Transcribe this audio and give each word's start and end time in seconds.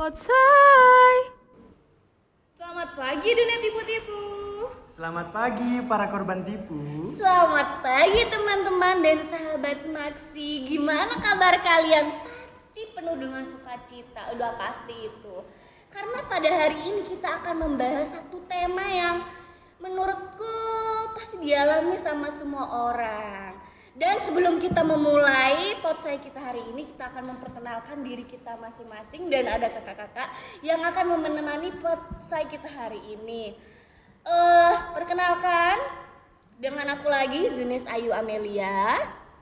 Potsai. 0.00 1.16
Selamat 2.56 2.96
pagi 2.96 3.36
dunia 3.36 3.60
tipu-tipu. 3.60 4.24
Selamat 4.88 5.28
pagi 5.28 5.84
para 5.84 6.08
korban 6.08 6.40
tipu. 6.40 7.12
Selamat 7.20 7.84
pagi 7.84 8.24
teman-teman 8.32 9.04
dan 9.04 9.20
sahabat 9.20 9.84
Semaksi. 9.84 10.64
Gimana 10.72 11.20
kabar 11.20 11.60
kalian? 11.60 12.16
Pasti 12.24 12.88
penuh 12.96 13.12
dengan 13.20 13.44
sukacita, 13.44 14.32
udah 14.32 14.56
pasti 14.56 15.04
itu. 15.04 15.36
Karena 15.92 16.24
pada 16.24 16.48
hari 16.48 16.80
ini 16.80 17.04
kita 17.04 17.44
akan 17.44 17.60
membahas 17.60 18.08
satu 18.08 18.40
tema 18.48 18.88
yang 18.88 19.20
menurutku 19.84 20.56
pasti 21.12 21.44
dialami 21.44 22.00
sama 22.00 22.32
semua 22.32 22.88
orang. 22.88 23.49
Dan 23.90 24.22
sebelum 24.22 24.62
kita 24.62 24.86
memulai 24.86 25.74
potsai 25.82 26.22
kita 26.22 26.38
hari 26.38 26.62
ini, 26.70 26.86
kita 26.94 27.10
akan 27.10 27.34
memperkenalkan 27.34 28.06
diri 28.06 28.22
kita 28.22 28.54
masing-masing 28.62 29.26
dan 29.26 29.50
ada 29.50 29.66
kakak-kakak 29.66 30.30
yang 30.62 30.78
akan 30.78 31.18
menemani 31.18 31.74
potsai 31.82 32.46
kita 32.46 32.70
hari 32.70 33.02
ini. 33.18 33.58
Eh, 34.22 34.74
perkenalkan 34.94 35.80
dengan 36.60 36.94
aku 36.94 37.10
lagi 37.10 37.50
Zunis 37.50 37.82
Ayu 37.90 38.14
Amelia. 38.14 38.94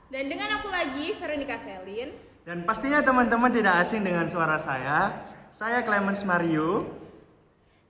Dan 0.09 0.25
dengan 0.25 0.57
aku 0.57 0.73
lagi 0.73 1.13
Veronica 1.21 1.61
Selin. 1.61 2.09
Dan 2.41 2.65
pastinya 2.65 3.05
teman-teman 3.05 3.53
tidak 3.53 3.85
asing 3.85 4.01
dengan 4.01 4.25
suara 4.25 4.57
saya. 4.57 5.13
Saya 5.53 5.85
Clemens 5.85 6.25
Mario. 6.25 6.89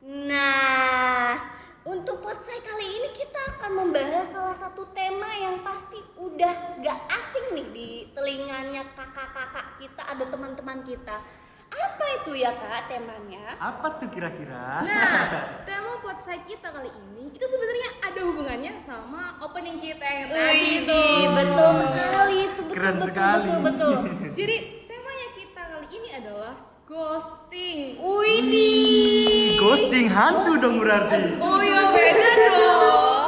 Nah, 0.04 1.40
untuk 1.88 2.20
potsai 2.20 2.60
kali 2.60 2.88
ini 3.00 3.10
kita 3.16 3.40
akan 3.56 3.72
membahas 3.86 4.28
salah 4.36 4.58
satu 4.60 4.84
tema 4.92 5.32
yang 5.40 5.64
pasti 5.64 5.96
udah 6.20 6.84
gak 6.84 7.00
asing 7.08 7.56
nih 7.56 7.68
di 7.72 7.90
telinganya 8.12 8.84
kakak-kakak 9.00 9.80
kita 9.80 10.04
ada 10.04 10.26
teman-teman 10.28 10.84
kita. 10.84 11.24
Apa 11.70 12.06
itu 12.20 12.34
ya 12.34 12.50
kak 12.58 12.90
temanya? 12.90 13.54
Apa 13.62 14.02
tuh 14.02 14.10
kira-kira? 14.10 14.82
Nah, 14.82 15.22
tema 15.70 16.02
potsai 16.02 16.42
kita 16.50 16.74
kali 16.74 16.90
ini 16.90 17.30
itu 17.30 17.46
sebenarnya 17.46 17.90
ada 18.10 18.22
hubungannya 18.26 18.74
sama 18.82 19.38
opening 19.38 19.78
kita 19.78 20.02
yang 20.02 20.28
tadi 20.34 20.50
Wih, 20.50 20.82
itu. 20.82 21.04
betul 21.30 21.70
sekali 21.86 22.38
itu 22.50 22.62
betul 22.66 22.74
Keren 22.76 22.96
betul, 22.98 23.06
sekali. 23.06 23.38
betul 23.46 23.60
betul. 23.62 23.96
Jadi 24.42 24.56
temanya 24.90 25.28
kita 25.38 25.62
kali 25.62 25.88
ini 25.94 26.10
adalah 26.18 26.54
ghosting. 26.90 28.02
Ih, 28.02 29.39
Ghosting 29.70 30.10
hantu 30.10 30.58
dong 30.58 30.82
berarti. 30.82 31.38
Oh 31.38 31.62
iya 31.62 31.94
beda 31.94 32.30
dong. 32.50 32.82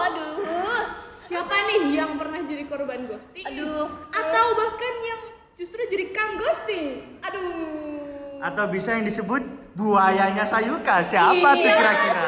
Aduh, 0.04 0.82
Siapa 1.22 1.54
nih 1.64 1.94
yang 1.94 2.18
pernah 2.18 2.42
jadi 2.42 2.66
korban 2.66 3.06
ghosting? 3.06 3.46
Aduh, 3.46 3.86
Atau 4.10 4.46
bahkan 4.52 4.94
yang 5.02 5.22
justru 5.54 5.86
jadi 5.86 6.10
kang 6.10 6.36
ghosting? 6.36 7.22
Aduh. 7.22 8.42
Atau 8.42 8.66
bisa 8.68 8.98
yang 8.98 9.06
disebut 9.06 9.46
buayanya 9.72 10.42
Sayuka. 10.42 11.06
Siapa 11.06 11.30
tuh 11.54 11.62
Iya, 11.62 11.78
kira-kira? 11.78 12.24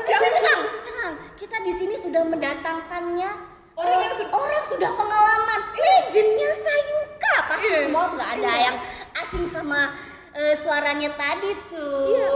Jangan 0.00 0.30
tenang, 0.32 0.60
tenang. 0.80 1.12
Kita 1.34 1.56
di 1.60 1.72
sini 1.72 1.94
sudah 1.96 2.22
mendatangkannya 2.22 3.30
Orang 3.72 3.90
eh, 3.90 4.04
yang 4.04 4.14
sudah- 4.14 4.32
orang 4.32 4.64
sudah 4.64 4.90
pengalaman, 4.92 5.60
legendnya 5.74 6.50
Sayuka. 6.54 7.34
Pasti 7.48 7.66
Iya. 7.66 7.78
semua 7.82 8.04
nggak 8.08 8.30
ada 8.38 8.52
yang 8.60 8.76
asing 9.18 9.44
sama 9.48 9.80
eh, 10.30 10.54
suaranya 10.54 11.10
tadi 11.12 11.50
tuh. 11.66 12.06
Iya. 12.08 12.30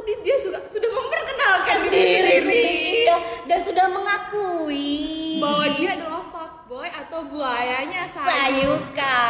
Tadi 0.00 0.16
dia 0.24 0.32
juga 0.40 0.64
sudah 0.64 0.88
memperkenalkan 0.96 1.92
Diri 1.92 2.24
diri 2.24 2.36
sih. 2.48 3.04
Dan 3.44 3.60
sudah 3.60 3.84
mengakui 3.92 5.36
bahwa 5.44 5.76
dia 5.76 5.92
adalah 5.92 6.24
fuckboy 6.32 6.88
atau 6.88 7.20
buayanya 7.28 8.08
saya. 8.08 8.48
Sayuka. 8.48 9.20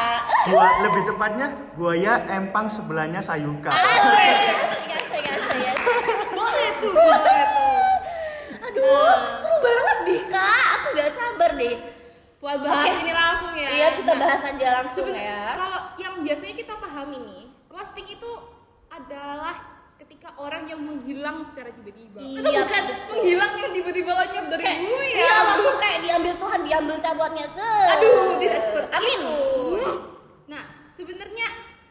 Gua 0.46 0.66
lebih 0.86 1.02
tepatnya 1.10 1.46
buaya 1.74 2.22
empang 2.30 2.70
sebelahnya 2.70 3.18
Sayuka. 3.18 3.66
Asik, 3.66 4.46
asik, 4.46 4.90
asik, 4.94 5.24
asik, 5.26 5.64
asik. 5.74 5.98
Boleh 6.38 6.70
tuh, 6.78 6.94
boleh 6.94 7.42
tuh. 7.50 7.82
Aduh, 8.70 9.14
seru 9.42 9.56
banget 9.58 9.98
nih 10.06 10.20
kak. 10.30 10.66
Aku 10.70 10.86
gak 10.94 11.10
sabar 11.18 11.50
deh. 11.58 11.76
Buat 12.38 12.58
bahas 12.62 12.94
Oke. 12.94 13.02
ini 13.02 13.10
langsung 13.10 13.52
ya. 13.58 13.70
Iya 13.74 13.88
kita 13.98 14.12
Nah, 14.14 14.20
bahas 14.22 14.42
aja 14.46 14.66
langsung 14.78 15.06
ya. 15.10 15.50
Kalau 15.50 15.80
yang 15.98 16.14
biasanya 16.22 16.54
kita 16.54 16.78
pahami 16.78 17.18
nih, 17.26 17.42
ghosting 17.66 18.06
itu 18.06 18.32
adalah 18.86 19.69
ketika 20.00 20.32
orang 20.40 20.64
yang 20.64 20.80
menghilang 20.80 21.44
secara 21.44 21.70
tiba-tiba. 21.76 22.18
Iya, 22.24 22.40
itu 22.40 22.48
bukan 22.48 22.82
betul. 22.88 23.08
menghilang 23.12 23.52
yang 23.60 23.72
tiba-tiba 23.76 24.10
lenyap 24.16 24.46
dari 24.48 24.62
Kayak, 24.64 24.80
bumi 24.80 25.08
ya. 25.12 25.18
Iya 25.20 25.36
langsung 25.44 25.76
kayak 25.76 25.98
diambil 26.00 26.34
Tuhan, 26.40 26.60
diambil 26.64 26.96
cabutnya 27.04 27.46
se. 27.52 27.70
Aduh, 27.92 28.40
tidak 28.40 28.60
seperti 28.64 28.90
Amin. 28.96 29.18
itu. 29.20 29.36
Hmm. 29.76 29.96
Nah, 30.48 30.62
sebenarnya 30.96 31.46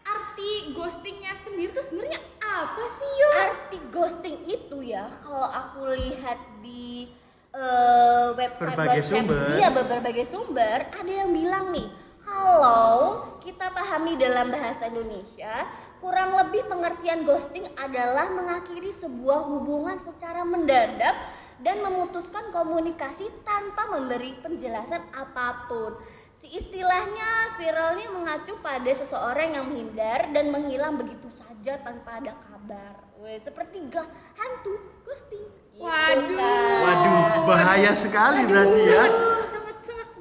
arti 0.09 0.52
ghostingnya 0.74 1.34
sendiri 1.38 1.70
tuh 1.70 1.86
sebenarnya 1.86 2.20
apa 2.42 2.84
sih, 2.90 3.12
Yo? 3.14 3.30
Arti 3.46 3.78
ghosting 3.94 4.38
itu 4.50 4.78
ya, 4.81 5.06
kalau 5.22 5.46
aku 5.46 5.94
lihat 5.94 6.40
di 6.66 7.14
eh, 7.53 8.28
website 8.34 8.74
Berbagai 8.74 9.02
website, 9.06 9.22
sumber. 9.22 9.47
iya 9.58 9.70
berbagai 9.70 10.26
sumber, 10.26 10.80
ada 10.90 11.12
yang 11.14 11.30
bilang 11.30 11.70
nih, 11.70 11.88
kalau 12.26 13.26
kita 13.41 13.70
pahami 13.74 14.18
dalam 14.18 14.50
bahasa 14.50 14.90
Indonesia, 14.90 15.66
kurang 15.99 16.35
lebih 16.35 16.65
pengertian 16.71 17.27
ghosting 17.27 17.67
adalah 17.75 18.31
mengakhiri 18.31 18.91
sebuah 18.95 19.47
hubungan 19.51 19.99
secara 19.99 20.47
mendadak 20.47 21.15
dan 21.59 21.83
memutuskan 21.83 22.55
komunikasi 22.55 23.27
tanpa 23.43 23.91
memberi 23.91 24.35
penjelasan 24.39 25.03
apa 25.11 25.67
pun. 25.67 25.99
Si 26.39 26.47
istilahnya 26.55 27.59
viralnya 27.59 28.07
mengacu 28.15 28.55
pada 28.63 28.87
seseorang 28.95 29.59
yang 29.59 29.67
menghindar 29.67 30.31
dan 30.31 30.55
menghilang 30.55 30.95
begitu 30.95 31.27
saja 31.35 31.75
tanpa 31.83 32.23
ada 32.23 32.31
kabar. 32.47 32.95
Weh, 33.19 33.35
seperti 33.43 33.83
gak 33.91 34.07
hantu 34.39 34.79
ghosting. 35.03 35.43
Gitu, 35.75 35.83
Waduh. 35.83 36.79
Waduh, 36.87 37.43
bahaya 37.43 37.91
sekali 37.91 38.47
berarti 38.47 38.81
ya. 38.87 39.03
Sangat 39.03 39.11
sangat 39.11 39.47
sangat 39.51 39.69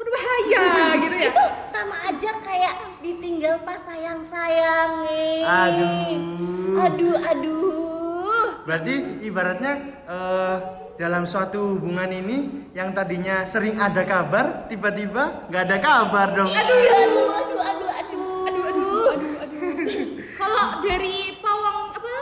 berbahaya 0.08 0.64
gitu 1.04 1.16
ya. 1.20 1.30
Itu 1.30 1.44
sama 1.68 1.96
aja 2.08 2.30
kayak 2.40 2.74
ditinggal 3.04 3.60
pas 3.62 3.80
sayang-sayang 3.84 5.04
nih. 5.04 5.40
Aduh. 5.44 6.80
Aduh, 6.88 7.16
aduh. 7.20 8.46
Berarti 8.64 8.94
ibaratnya 9.24 9.72
eh, 10.04 10.56
dalam 10.96 11.24
suatu 11.24 11.76
hubungan 11.76 12.08
ini 12.10 12.68
yang 12.72 12.92
tadinya 12.92 13.44
sering 13.44 13.76
ada 13.76 14.02
kabar, 14.04 14.66
tiba-tiba 14.68 15.46
nggak 15.48 15.62
ada 15.68 15.78
kabar 15.78 16.26
dong. 16.32 16.48
Aduh, 16.48 16.58
aduh, 16.58 17.28
aduh, 17.28 17.60
aduh, 17.60 17.90
aduh. 17.92 18.26
aduh 18.48 18.64
aduh 18.68 19.04
aduh 19.12 19.32
aduh 19.44 20.06
kalau 20.36 20.80
dari 20.80 21.36
pawang 21.40 21.92
apa 21.92 22.14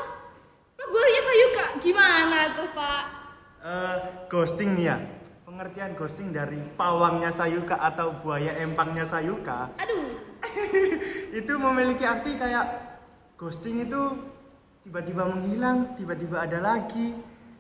buahnya 0.81 1.21
sayuka 1.23 1.65
gimana 1.79 2.39
tuh 2.55 2.69
pak 2.73 3.03
Eh, 3.67 3.97
ghosting 4.31 4.79
nih 4.79 4.87
ya. 4.87 4.97
Pengertian 5.57 5.97
ghosting 5.97 6.37
dari 6.37 6.61
pawangnya 6.77 7.33
Sayuka 7.33 7.81
atau 7.81 8.13
buaya 8.21 8.61
empangnya 8.61 9.09
Sayuka 9.09 9.73
aduh 9.81 10.21
itu 11.41 11.53
memiliki 11.57 12.05
arti 12.05 12.37
kayak 12.37 12.87
ghosting 13.41 13.89
itu 13.89 14.21
tiba-tiba 14.85 15.25
menghilang, 15.27 15.97
tiba-tiba 15.97 16.45
ada 16.45 16.61
lagi. 16.61 17.17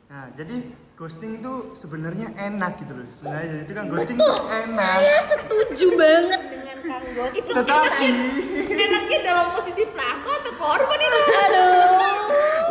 Nah, 0.06 0.30
jadi 0.36 0.62
ghosting 0.94 1.42
itu 1.42 1.72
sebenarnya 1.74 2.36
enak 2.36 2.84
gitu 2.84 2.92
loh. 2.94 3.08
Sebenarnya 3.10 3.66
itu 3.66 3.72
kan 3.72 3.84
ghosting 3.88 4.16
itu 4.20 4.34
enak. 4.46 4.96
Saya 5.00 5.18
setuju 5.34 5.86
banget 5.98 6.42
dengan 6.52 6.76
Kang 6.84 7.06
Gos. 7.16 7.30
Itu 7.32 7.50
Tetapi 7.58 8.10
enaknya 8.76 9.18
dalam 9.24 9.46
posisi 9.56 9.82
pelaku 9.88 10.28
atau 10.30 10.52
korban 10.60 10.98
itu 11.00 11.20
aduh. 11.32 12.20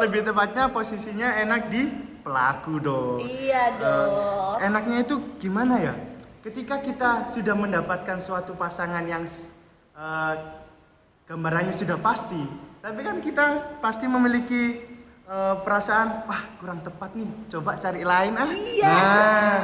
lebih 0.06 0.22
tepatnya 0.22 0.64
posisinya 0.70 1.30
enak 1.42 1.62
di 1.74 2.15
pelaku 2.26 2.82
dong. 2.82 3.22
Iya 3.22 3.70
Eh, 3.70 3.78
dong. 3.78 4.56
enaknya 4.60 4.98
itu 5.06 5.16
gimana 5.38 5.78
ya? 5.78 5.94
Ketika 6.42 6.78
kita 6.78 7.30
sudah 7.30 7.54
mendapatkan 7.54 8.18
suatu 8.18 8.58
pasangan 8.58 9.06
yang 9.06 9.22
eh, 9.96 10.34
gambarannya 11.24 11.72
sudah 11.72 11.96
pasti, 11.98 12.42
tapi 12.82 13.02
kan 13.02 13.22
kita 13.22 13.46
pasti 13.78 14.06
memiliki 14.06 14.82
eh, 15.26 15.56
perasaan, 15.62 16.26
wah 16.26 16.42
kurang 16.58 16.82
tepat 16.82 17.14
nih, 17.14 17.30
coba 17.48 17.78
cari 17.78 18.02
lain 18.02 18.34
ah. 18.36 18.50
Iya. 18.50 18.90
Nah, 18.90 19.58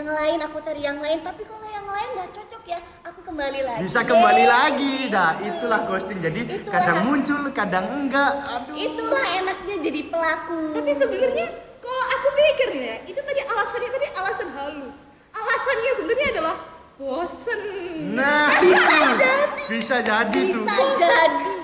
yang 0.00 0.08
lain, 0.10 0.38
aku 0.40 0.56
cari 0.60 0.80
yang 0.80 0.96
lain. 0.96 1.18
Tapi 1.20 1.42
kalau 1.44 1.68
yang 1.68 1.84
lain 1.84 2.08
nggak 2.16 2.30
cocok 2.32 2.62
ya, 2.64 2.78
aku 3.04 3.20
kembali 3.20 3.60
lagi. 3.60 3.80
bisa 3.84 4.00
kembali 4.00 4.42
deh. 4.42 4.48
lagi. 4.48 4.94
Dah, 5.08 5.32
itulah 5.38 5.80
ghosting. 5.84 6.18
Jadi 6.18 6.40
Itulah. 6.48 6.72
kadang 6.72 6.98
muncul, 7.04 7.42
kadang 7.52 7.86
enggak. 7.86 8.32
Aduh. 8.48 8.74
Itulah 8.74 9.24
enaknya 9.36 9.76
jadi 9.78 10.00
pelaku. 10.08 10.60
tapi 10.72 10.90
sebenarnya 10.94 11.46
kalau 11.78 12.04
aku 12.10 12.28
pikir 12.30 12.68
nih 12.70 12.82
ya 12.82 12.96
itu 13.06 13.20
tadi 13.20 13.40
alasannya 13.42 13.90
tadi 13.90 14.06
alasan 14.12 14.48
halus 14.52 14.96
alasannya 15.32 15.90
sebenarnya 15.96 16.28
adalah 16.30 16.56
bosen 16.96 17.60
Nah, 18.12 18.48
betul. 18.60 19.08
Bisa 19.72 19.96
jadi 20.00 20.40
tuh. 20.52 20.60
bisa 20.60 20.76
jadi. 21.00 21.56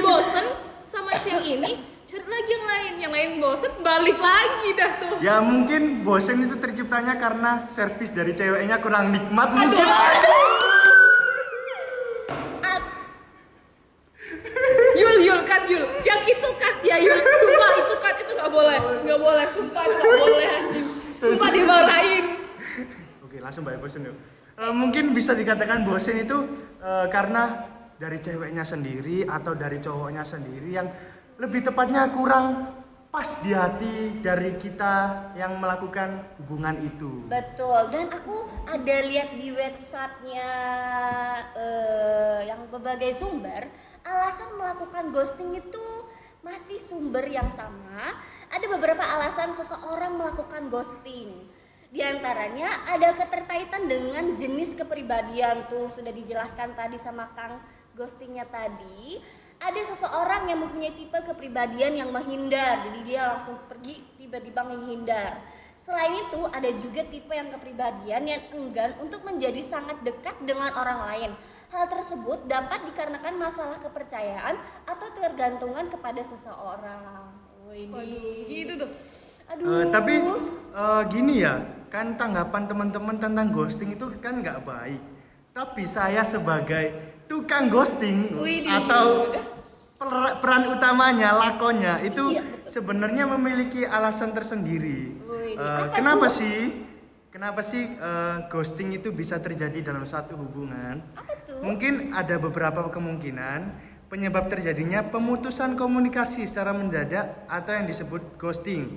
bosen 0.00 0.46
sama 0.84 1.12
si 1.20 1.28
yang 1.28 1.44
ini 1.44 1.72
cari 2.08 2.24
lagi 2.24 2.50
yang 2.56 2.64
lain 2.64 2.92
yang 3.04 3.12
lain 3.12 3.30
bosen 3.36 3.68
balik 3.84 4.16
lagi 4.16 4.68
dah 4.80 4.92
tuh 4.96 5.20
ya 5.20 5.44
mungkin 5.44 6.00
bosen 6.00 6.40
itu 6.40 6.56
terciptanya 6.56 7.20
karena 7.20 7.68
servis 7.68 8.16
dari 8.16 8.32
ceweknya 8.32 8.80
kurang 8.80 9.12
nikmat 9.12 9.52
aduh, 9.52 9.60
mungkin 9.68 9.84
aduh. 9.84 10.40
Yul, 14.98 15.16
Yul, 15.22 15.40
kan 15.46 15.62
Yul. 15.70 15.84
Yang 16.02 16.22
itu 16.26 16.48
kan 16.58 16.74
ya 16.82 16.96
Yul. 16.98 17.22
Sumpah 17.22 17.70
itu 17.76 17.94
kan 18.02 18.14
itu 18.18 18.32
nggak 18.34 18.50
boleh, 18.50 18.78
nggak 19.06 19.20
boleh. 19.22 19.46
Sumpah 19.46 19.82
nggak 19.86 20.04
boleh 20.10 20.48
anjing. 20.58 20.86
Sumpah 21.22 21.50
dimarahin. 21.54 22.24
Oke, 23.22 23.36
langsung 23.38 23.62
Mbak 23.62 23.78
bosen 23.78 24.10
yuk. 24.10 24.16
Uh, 24.58 24.74
mungkin 24.74 25.14
bisa 25.14 25.38
dikatakan 25.38 25.86
bosen 25.86 26.18
itu 26.18 26.50
uh, 26.82 27.06
karena 27.06 27.68
dari 27.94 28.18
ceweknya 28.18 28.66
sendiri 28.66 29.22
atau 29.26 29.54
dari 29.54 29.78
cowoknya 29.78 30.26
sendiri 30.26 30.70
yang 30.70 30.90
lebih 31.38 31.62
tepatnya 31.62 32.10
kurang 32.10 32.74
pas 33.08 33.40
di 33.40 33.54
hati 33.56 34.20
dari 34.20 34.58
kita 34.58 35.30
yang 35.38 35.56
melakukan 35.62 36.34
hubungan 36.42 36.76
itu. 36.82 37.24
Betul, 37.30 37.88
dan 37.94 38.10
aku 38.12 38.44
ada 38.68 38.96
lihat 39.06 39.38
di 39.38 39.54
websitenya 39.54 40.50
eh, 41.56 42.40
yang 42.52 42.68
berbagai 42.68 43.16
sumber, 43.16 43.70
alasan 44.04 44.60
melakukan 44.60 45.14
ghosting 45.14 45.56
itu 45.56 45.86
masih 46.42 46.76
sumber 46.84 47.24
yang 47.30 47.48
sama. 47.54 48.18
Ada 48.50 48.66
beberapa 48.68 49.00
alasan 49.00 49.54
seseorang 49.54 50.18
melakukan 50.18 50.68
ghosting. 50.68 51.48
Di 51.88 52.04
antaranya 52.04 52.84
ada 52.84 53.16
keterkaitan 53.16 53.88
dengan 53.88 54.36
jenis 54.36 54.76
kepribadian 54.76 55.72
tuh 55.72 55.88
sudah 55.96 56.12
dijelaskan 56.12 56.76
tadi 56.76 57.00
sama 57.00 57.32
Kang 57.32 57.64
ghostingnya 57.96 58.44
tadi. 58.44 59.16
Ada 59.58 59.82
seseorang 59.94 60.46
yang 60.46 60.62
mempunyai 60.62 60.94
tipe 60.94 61.18
kepribadian 61.18 61.98
yang 61.98 62.10
menghindar, 62.14 62.86
jadi 62.86 63.00
dia 63.02 63.22
langsung 63.34 63.58
pergi 63.66 64.06
tiba-tiba 64.14 64.62
menghindar. 64.62 65.42
Selain 65.82 66.14
itu, 66.14 66.40
ada 66.46 66.70
juga 66.78 67.02
tipe 67.10 67.32
yang 67.34 67.50
kepribadian 67.50 68.22
yang 68.28 68.42
enggan 68.54 68.94
untuk 69.02 69.26
menjadi 69.26 69.58
sangat 69.66 69.98
dekat 70.06 70.36
dengan 70.46 70.70
orang 70.78 71.00
lain. 71.10 71.30
Hal 71.74 71.90
tersebut 71.90 72.46
dapat 72.46 72.86
dikarenakan 72.86 73.34
masalah 73.34 73.82
kepercayaan 73.82 74.56
atau 74.86 75.06
ketergantungan 75.16 75.90
kepada 75.90 76.22
seseorang. 76.22 77.34
Wih, 77.66 77.90
Waduh, 77.92 78.48
gitu 78.48 78.72
tuh 78.84 78.90
Aduh. 79.48 79.80
Eh, 79.80 79.84
tapi 79.88 80.14
eh, 80.76 81.02
gini 81.08 81.40
ya, 81.40 81.64
kan 81.88 82.20
tanggapan 82.20 82.68
teman-teman 82.68 83.16
tentang 83.16 83.48
ghosting 83.48 83.96
itu 83.96 84.04
kan 84.20 84.44
nggak 84.44 84.60
baik. 84.64 85.00
Tapi 85.56 85.82
saya 85.88 86.20
sebagai 86.20 87.16
tukang 87.28 87.68
ghosting 87.68 88.32
Widih. 88.34 88.72
atau 88.72 89.28
per- 90.00 90.40
peran 90.40 90.64
utamanya, 90.72 91.36
lakonnya 91.36 92.00
itu 92.00 92.32
Iya, 92.32 92.42
sebenarnya 92.64 93.28
memiliki 93.28 93.84
alasan 93.84 94.32
tersendiri. 94.32 95.12
Widih, 95.20 95.60
apa 95.60 95.92
kenapa 95.92 96.26
tuh? 96.26 96.40
sih? 96.40 96.60
Kenapa 97.28 97.60
sih 97.60 97.84
eh, 97.84 98.36
ghosting 98.48 98.96
itu 98.96 99.12
bisa 99.12 99.38
terjadi 99.38 99.84
dalam 99.84 100.02
satu 100.02 100.34
hubungan? 100.34 101.04
apa 101.14 101.32
tuh? 101.44 101.60
Mungkin 101.62 102.10
ada 102.10 102.40
beberapa 102.40 102.88
kemungkinan 102.88 103.60
penyebab 104.08 104.48
terjadinya 104.48 105.04
pemutusan 105.04 105.76
komunikasi 105.76 106.48
secara 106.48 106.72
mendadak 106.72 107.44
atau 107.46 107.76
yang 107.76 107.84
disebut 107.84 108.40
ghosting. 108.40 108.96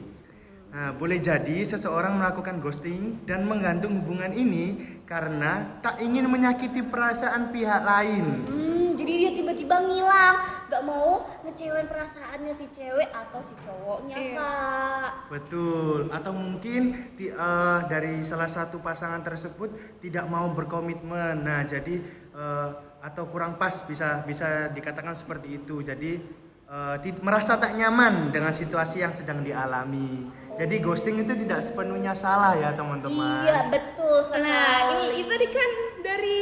Nah, 0.72 0.96
boleh 0.96 1.20
jadi 1.20 1.68
seseorang 1.68 2.16
melakukan 2.16 2.64
ghosting 2.64 3.20
dan 3.28 3.44
menggantung 3.44 3.92
hubungan 4.00 4.32
ini 4.32 4.80
karena 5.04 5.68
tak 5.84 6.00
ingin 6.00 6.32
menyakiti 6.32 6.80
perasaan 6.80 7.52
pihak 7.52 7.84
lain. 7.84 8.26
Hmm, 8.48 8.88
jadi 8.96 9.14
dia 9.20 9.32
tiba-tiba 9.36 9.84
ngilang, 9.84 10.36
gak 10.72 10.84
mau 10.88 11.28
ngecewain 11.44 11.92
perasaannya 11.92 12.54
si 12.56 12.72
cewek 12.72 13.12
atau 13.12 13.44
si 13.44 13.52
cowoknya 13.60 14.16
Iya. 14.16 14.36
kak. 14.40 15.10
Betul, 15.28 16.08
atau 16.08 16.32
mungkin 16.32 16.82
di, 17.20 17.28
eh, 17.28 17.80
dari 17.92 18.24
salah 18.24 18.48
satu 18.48 18.80
pasangan 18.80 19.20
tersebut 19.20 20.00
tidak 20.00 20.24
mau 20.32 20.48
berkomitmen. 20.56 21.44
Nah, 21.44 21.68
jadi 21.68 22.00
eh, 22.32 22.70
atau 23.04 23.28
kurang 23.28 23.60
pas 23.60 23.76
bisa 23.84 24.24
bisa 24.24 24.72
dikatakan 24.72 25.12
seperti 25.12 25.60
itu. 25.60 25.84
Jadi 25.84 26.40
eh, 26.72 26.96
ti- 27.04 27.20
merasa 27.20 27.60
tak 27.60 27.76
nyaman 27.76 28.32
dengan 28.32 28.56
situasi 28.56 29.04
yang 29.04 29.12
sedang 29.12 29.44
dialami. 29.44 30.32
Jadi 30.60 30.76
ghosting 30.84 31.16
itu 31.24 31.34
tidak 31.48 31.64
sepenuhnya 31.64 32.12
salah 32.12 32.54
ya, 32.60 32.76
teman-teman. 32.76 33.48
Iya 33.48 33.60
betul 33.72 34.16
sekali. 34.28 34.46
nah 34.46 34.76
ini 34.94 35.06
itu 35.24 35.30
tadi 35.32 35.48
kan 35.48 35.70
dari 36.04 36.42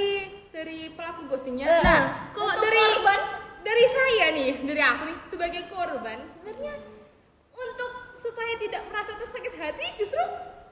dari 0.50 0.80
pelaku 0.92 1.22
ghostingnya 1.30 1.66
Eh, 1.70 1.82
nah 1.86 2.02
kalau 2.36 2.52
dari 2.58 2.84
korban? 3.00 3.20
dari 3.64 3.86
saya 3.86 4.26
nih 4.34 4.52
dari 4.66 4.82
aku 4.82 5.02
nih 5.08 5.18
sebagai 5.30 5.64
korban 5.72 6.18
sebenarnya 6.28 6.76
untuk 7.54 7.92
supaya 8.20 8.60
tidak 8.60 8.84
merasa 8.92 9.16
tersakit 9.16 9.54
hati 9.56 9.86
justru 9.96 10.20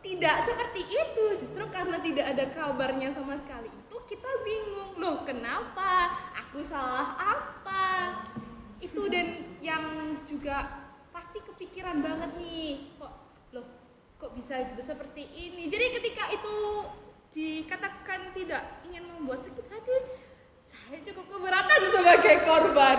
tidak 0.03 0.43
seperti 0.43 0.81
itu 0.87 1.23
justru 1.39 1.63
karena 1.71 1.99
tidak 2.03 2.25
ada 2.35 2.45
kabarnya 2.51 3.11
sama 3.15 3.35
sekali 3.39 3.67
itu 3.71 3.97
kita 4.07 4.27
bingung 4.43 4.99
loh 4.99 5.23
kenapa 5.23 6.15
aku 6.35 6.63
salah 6.63 7.15
apa 7.15 7.85
itu 8.79 9.07
dan 9.11 9.45
yang 9.59 10.15
juga 10.27 10.83
pasti 11.11 11.41
kepikiran 11.43 11.99
banget 12.03 12.29
nih 12.39 12.91
kok 12.99 13.13
kok 14.17 14.33
bisa 14.33 14.65
gitu 14.73 14.81
seperti 14.81 15.23
ini 15.29 15.69
jadi 15.69 15.85
ketika 16.01 16.25
itu 16.33 16.55
dikatakan 17.37 18.33
tidak 18.33 18.81
ingin 18.89 19.05
membuat 19.13 19.45
sakit 19.45 19.65
hati 19.69 19.95
saya 20.67 20.97
cukup 21.05 21.25
keberatan 21.37 21.79
sebagai 21.93 22.35
korban 22.43 22.97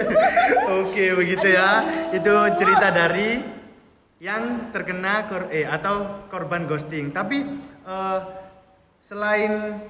Oke, 0.80 1.14
begitu 1.18 1.48
ya. 1.54 1.82
Itu 2.14 2.34
cerita 2.54 2.90
dari 2.94 3.42
yang 4.20 4.70
terkena 4.70 5.26
kor 5.26 5.48
eh 5.50 5.66
atau 5.66 6.26
korban 6.30 6.68
ghosting. 6.70 7.10
Tapi 7.10 7.46
eh, 7.86 8.18
selain 9.00 9.82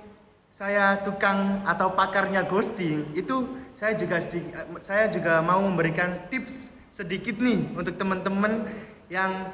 saya 0.50 1.00
tukang 1.00 1.64
atau 1.66 1.92
pakarnya 1.94 2.44
ghosting, 2.46 3.10
itu 3.16 3.48
saya 3.72 3.96
juga 3.96 4.20
sedikit, 4.20 4.54
saya 4.82 5.08
juga 5.08 5.40
mau 5.40 5.62
memberikan 5.62 6.16
tips 6.28 6.68
sedikit 6.90 7.38
nih 7.38 7.70
untuk 7.78 7.94
teman-teman 7.96 8.66
yang 9.08 9.50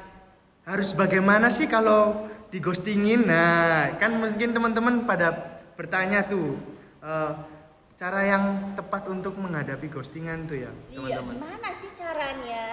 harus 0.67 0.91
bagaimana 0.91 1.47
sih 1.47 1.65
kalau 1.65 2.27
di 2.47 2.59
ghostingin. 2.59 3.23
Nah, 3.23 3.95
kan 3.95 4.11
mungkin 4.13 4.51
teman-teman 4.51 5.07
pada 5.07 5.31
bertanya 5.73 6.27
tuh 6.27 6.59
eh, 6.99 7.31
cara 7.95 8.21
yang 8.21 8.43
tepat 8.75 9.07
untuk 9.07 9.39
menghadapi 9.39 9.87
ghostingan 9.87 10.43
tuh 10.43 10.59
ya, 10.59 10.71
Iya, 10.91 11.23
teman-teman. 11.23 11.33
gimana 11.39 11.67
sih 11.73 11.89
caranya? 11.95 12.65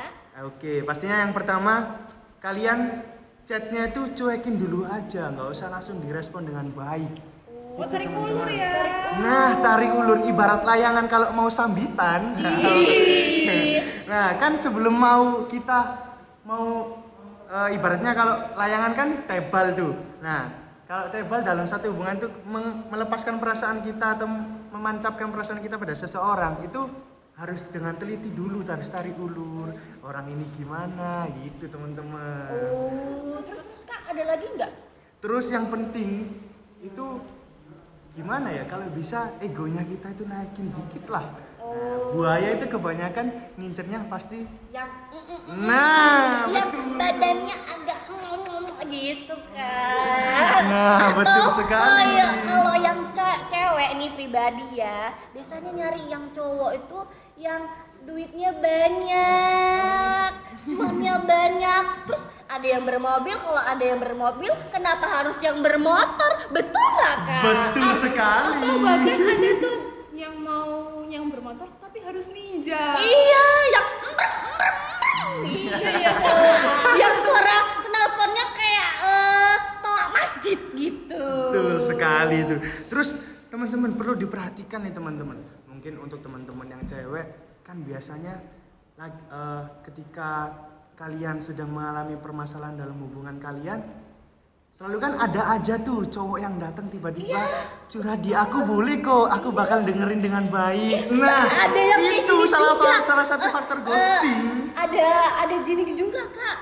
Oke, 0.43 0.83
pastinya 0.83 1.23
yang 1.23 1.33
pertama 1.33 2.03
kalian 2.39 3.01
chatnya 3.45 3.89
itu 3.89 4.11
cuekin 4.13 4.59
dulu 4.59 4.85
aja, 4.85 5.31
nggak 5.31 5.49
usah 5.49 5.71
langsung 5.71 6.03
direspon 6.03 6.45
dengan 6.45 6.67
baik. 6.69 7.13
oh 7.75 7.81
Itu, 7.81 7.89
tarik 7.89 8.09
teman-teman. 8.11 8.35
ulur 8.37 8.51
ya 8.51 8.73
Nah, 9.15 9.49
tarik 9.63 9.93
ulur 9.95 10.19
ibarat 10.23 10.63
layangan 10.63 11.07
kalau 11.07 11.31
mau 11.31 11.47
sambitan. 11.47 12.35
nah, 14.11 14.35
kan 14.37 14.59
sebelum 14.59 14.93
mau 14.93 15.47
kita 15.47 16.03
mau 16.43 16.99
eh, 17.55 17.77
ibaratnya 17.79 18.13
kalau 18.13 18.35
layangan 18.59 18.93
kan 18.93 19.09
tebal 19.31 19.67
tuh. 19.79 19.95
Nah, 20.19 20.51
kalau 20.85 21.07
tebal 21.09 21.41
dalam 21.47 21.65
satu 21.65 21.95
hubungan 21.95 22.27
tuh 22.27 22.31
melepaskan 22.91 23.39
perasaan 23.39 23.81
kita 23.81 24.19
atau 24.19 24.27
memancapkan 24.75 25.31
perasaan 25.31 25.63
kita 25.63 25.79
pada 25.79 25.95
seseorang 25.95 26.67
itu 26.67 26.83
harus 27.35 27.67
dengan 27.67 27.99
teliti 27.99 28.31
dulu 28.31 28.63
harus 28.63 28.87
tarik 28.95 29.19
ulur 29.19 29.75
orang 30.07 30.31
ini 30.31 30.47
gimana 30.55 31.27
gitu 31.43 31.67
teman-teman 31.67 32.47
Oh, 32.71 33.43
terus 33.43 33.67
terus 33.67 33.83
kak 33.83 34.07
ada 34.07 34.23
lagi 34.23 34.47
nggak? 34.55 34.71
Terus 35.19 35.51
yang 35.51 35.67
penting 35.67 36.31
itu 36.79 37.07
gimana 38.15 38.55
ya 38.55 38.63
kalau 38.71 38.87
bisa 38.95 39.35
egonya 39.43 39.83
kita 39.83 40.15
itu 40.15 40.23
naikin 40.23 40.71
dikit 40.71 41.11
lah. 41.11 41.27
Buaya 42.15 42.55
itu 42.55 42.67
kebanyakan 42.71 43.27
ngincernya 43.59 44.07
pasti. 44.07 44.47
Yang 44.71 44.91
Nah, 45.45 46.47
yang 46.49 46.71
betul. 46.71 46.95
badannya 46.95 47.57
agak 47.69 47.99
gitu 48.95 49.37
kan. 49.53 50.63
Nah, 50.71 51.07
betul 51.19 51.45
Atau, 51.45 51.59
sekali. 51.59 51.91
Oh 51.91 52.03
iya, 52.15 52.29
kalau 52.47 52.75
yang 52.79 52.99
ce- 53.11 53.43
cewek 53.51 53.91
nih 53.99 54.11
pribadi 54.15 54.67
ya, 54.79 55.11
biasanya 55.35 55.71
nyari 55.75 56.03
yang 56.07 56.25
cowok 56.31 56.71
itu 56.79 56.99
yang 57.35 57.63
duitnya 58.05 58.51
banyak, 58.55 60.31
cuannya 60.69 61.17
banyak. 61.25 61.85
Terus 62.07 62.23
ada 62.47 62.67
yang 62.67 62.85
bermobil, 62.85 63.37
kalau 63.41 63.63
ada 63.65 63.85
yang 63.85 63.99
bermobil, 63.99 64.53
kenapa 64.71 65.07
harus 65.09 65.37
yang 65.41 65.59
bermotor? 65.65 66.31
Betul 66.53 66.87
nggak 67.01 67.17
kak? 67.27 67.43
Betul 67.43 67.91
sekali. 67.99 68.53
atau 68.61 68.75
bahkan 68.85 69.19
ada 69.19 69.51
tuh 69.59 69.77
yang 70.15 70.39
mau 70.39 71.03
yang 71.11 71.27
bermotor 71.27 71.67
tapi 71.83 71.99
harus 71.99 72.31
ninja 72.31 72.95
Iya, 72.95 73.47
yang 73.75 73.87
embreng, 74.07 74.35
embreng. 74.47 74.79
Iya, 75.45 75.77
iya. 75.83 76.13
yang 76.95 77.15
suara 77.19 77.57
knalpotnya 77.83 78.47
kayak 78.55 78.91
eh 79.03 79.57
toa 79.83 80.05
masjid 80.15 80.59
gitu. 80.79 81.27
Betul 81.51 81.79
sekali 81.83 82.37
itu. 82.47 82.55
Terus 82.87 83.09
teman-teman 83.51 83.99
perlu 83.99 84.15
diperhatikan 84.15 84.87
nih 84.87 84.95
teman-teman. 84.95 85.39
Mungkin 85.67 85.99
untuk 85.99 86.23
teman-teman 86.23 86.71
yang 86.71 86.83
cewek 86.87 87.27
kan 87.67 87.83
biasanya 87.83 88.39
eh, 89.03 89.63
ketika 89.91 90.55
kalian 90.95 91.43
sedang 91.43 91.75
mengalami 91.75 92.15
permasalahan 92.15 92.79
dalam 92.79 93.03
hubungan 93.03 93.43
kalian 93.43 93.83
selalu 94.75 94.99
kan 94.99 95.15
ada 95.23 95.55
aja 95.55 95.79
tuh 95.79 96.03
cowok 96.03 96.39
yang 96.43 96.59
datang 96.59 96.91
tiba-tiba 96.91 97.39
curhat 97.87 98.19
di 98.19 98.35
aku 98.35 98.67
boleh 98.67 98.99
kok 98.99 99.31
aku 99.31 99.55
bakal 99.55 99.87
dengerin 99.87 100.19
dengan 100.19 100.51
baik 100.51 101.15
nah 101.15 101.47
ada 101.47 101.79
yang 101.79 102.03
itu 102.03 102.35
gini 102.35 102.51
salah 102.51 102.75
juga. 102.75 102.99
salah 103.07 103.23
satu 103.23 103.47
faktor 103.55 103.79
Eh, 103.79 103.85
ghosting 103.87 104.75
ada 104.75 105.07
ada 105.47 105.55
gini 105.63 105.95
juga 105.95 106.27
kak. 106.27 106.59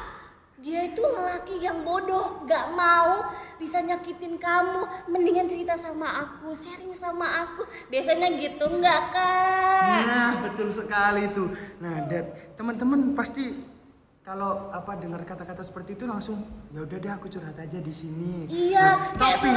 dia 0.62 0.86
itu 0.86 1.02
lelaki 1.02 1.58
yang 1.58 1.82
bodoh, 1.82 2.46
gak 2.46 2.70
mau 2.78 3.34
bisa 3.58 3.82
nyakitin 3.82 4.38
kamu, 4.38 5.10
mendingan 5.10 5.50
cerita 5.50 5.74
sama 5.74 6.06
aku, 6.06 6.54
sharing 6.54 6.94
sama 6.94 7.26
aku. 7.42 7.66
Biasanya 7.90 8.30
gitu 8.38 8.70
nggak 8.70 9.00
kak? 9.10 10.02
Nah, 10.06 10.30
betul 10.46 10.70
sekali 10.70 11.26
itu. 11.34 11.50
Nah, 11.82 12.06
dan 12.06 12.30
teman-teman 12.54 13.10
pasti 13.10 13.58
kalau 14.22 14.70
apa 14.70 14.94
dengar 15.02 15.26
kata-kata 15.26 15.66
seperti 15.66 15.98
itu 15.98 16.06
langsung 16.06 16.46
ya 16.70 16.86
udah 16.86 16.98
deh 17.02 17.10
aku 17.10 17.26
curhat 17.26 17.58
aja 17.58 17.82
di 17.82 17.90
sini. 17.90 18.46
Iya, 18.46 19.18
Nah, 19.18 19.18
kayak 19.18 19.38
tapi 19.42 19.50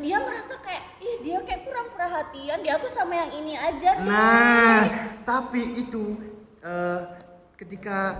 dia 0.00 0.16
merasa 0.24 0.54
kayak, 0.64 0.82
ih 1.04 1.16
dia 1.20 1.38
kayak 1.44 1.62
kurang 1.68 1.88
perhatian, 1.92 2.58
dia 2.64 2.80
aku 2.80 2.88
sama 2.88 3.12
yang 3.12 3.30
ini 3.36 3.54
aja. 3.60 4.00
deh." 4.00 4.08
Nah, 4.08 4.80
tapi 5.20 5.84
itu 5.84 6.16
eh, 6.64 7.00
ketika 7.60 8.16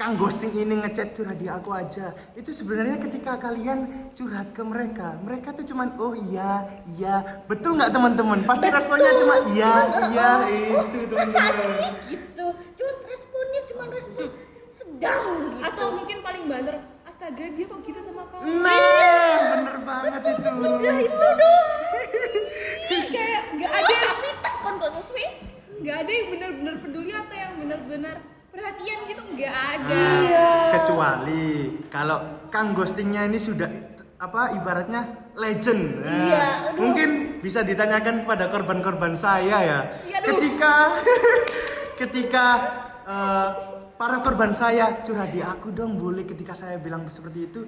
Kang 0.00 0.16
Ghosting 0.16 0.56
ini 0.56 0.80
ngechat 0.80 1.12
curhat 1.12 1.36
di 1.36 1.44
aku 1.44 1.76
aja. 1.76 2.16
Itu 2.32 2.56
sebenarnya 2.56 2.96
ketika 2.96 3.36
kalian 3.36 4.08
curhat 4.16 4.56
ke 4.56 4.64
mereka, 4.64 5.20
mereka 5.20 5.52
tuh 5.52 5.60
cuman 5.68 5.92
oh 6.00 6.16
iya, 6.16 6.64
iya. 6.96 7.44
Betul 7.44 7.76
nggak 7.76 7.92
teman-teman? 7.92 8.48
Pasti 8.48 8.72
responnya 8.72 9.12
cuma 9.20 9.44
iya, 9.52 9.92
Cuman, 9.92 10.08
iya 10.08 10.30
oh, 10.40 10.88
oh, 10.88 11.04
itu 11.04 11.12
masa 11.12 11.36
teman-teman. 11.36 11.68
sih 11.76 12.16
gitu? 12.16 12.46
Cuman 12.80 12.96
responnya 13.04 13.60
cuman 13.68 13.88
respon 13.92 14.26
sedang 14.72 15.22
gitu. 15.52 15.68
Atau 15.68 15.86
mungkin 15.92 16.18
paling 16.24 16.44
banter, 16.48 16.76
astaga 17.04 17.44
dia 17.52 17.66
kok 17.68 17.80
gitu 17.84 18.00
sama 18.00 18.24
kamu. 18.32 18.56
Nah, 18.56 19.36
bener 19.52 19.76
banget 19.84 20.22
itu. 20.32 20.48
Udah 20.64 20.96
itu 20.96 21.26
dong. 21.28 21.66
kayak 22.88 23.42
nggak 23.52 23.68
Ada 23.68 23.84
ada 23.84 23.96
tapi 24.16 24.28
tes 24.32 24.56
kan 24.64 24.74
kok 24.80 24.90
sesuai. 24.96 25.28
nggak 25.84 25.96
ada 26.08 26.12
yang 26.12 26.26
benar-benar 26.32 26.74
peduli 26.80 27.12
atau 27.12 27.36
yang 27.36 27.52
benar-benar 27.60 28.16
perhatian 28.60 28.98
gitu 29.08 29.22
nggak 29.34 29.54
ada. 29.56 29.96
Nah, 29.96 30.20
Iya. 30.20 30.48
kecuali 30.76 31.48
kalau 31.88 32.18
Kang 32.52 32.76
Ghostingnya 32.76 33.24
ini 33.24 33.40
sudah 33.40 33.66
apa 34.20 34.52
ibaratnya 34.52 35.32
legend. 35.32 36.04
Nah, 36.04 36.12
Iya, 36.28 36.40
aduh. 36.68 36.76
mungkin 36.76 37.08
bisa 37.40 37.64
ditanyakan 37.64 38.28
kepada 38.28 38.52
korban-korban 38.52 39.16
saya 39.16 39.56
ya. 39.64 39.78
Iya, 40.04 40.18
ketika 40.20 40.72
ketika 42.00 42.44
eh, 43.08 43.48
para 43.96 44.20
korban 44.20 44.52
saya 44.52 45.00
curhat 45.00 45.32
di 45.32 45.40
aku 45.40 45.72
dong 45.72 45.96
boleh 45.96 46.28
ketika 46.28 46.52
saya 46.52 46.76
bilang 46.76 47.08
seperti 47.08 47.48
itu. 47.48 47.60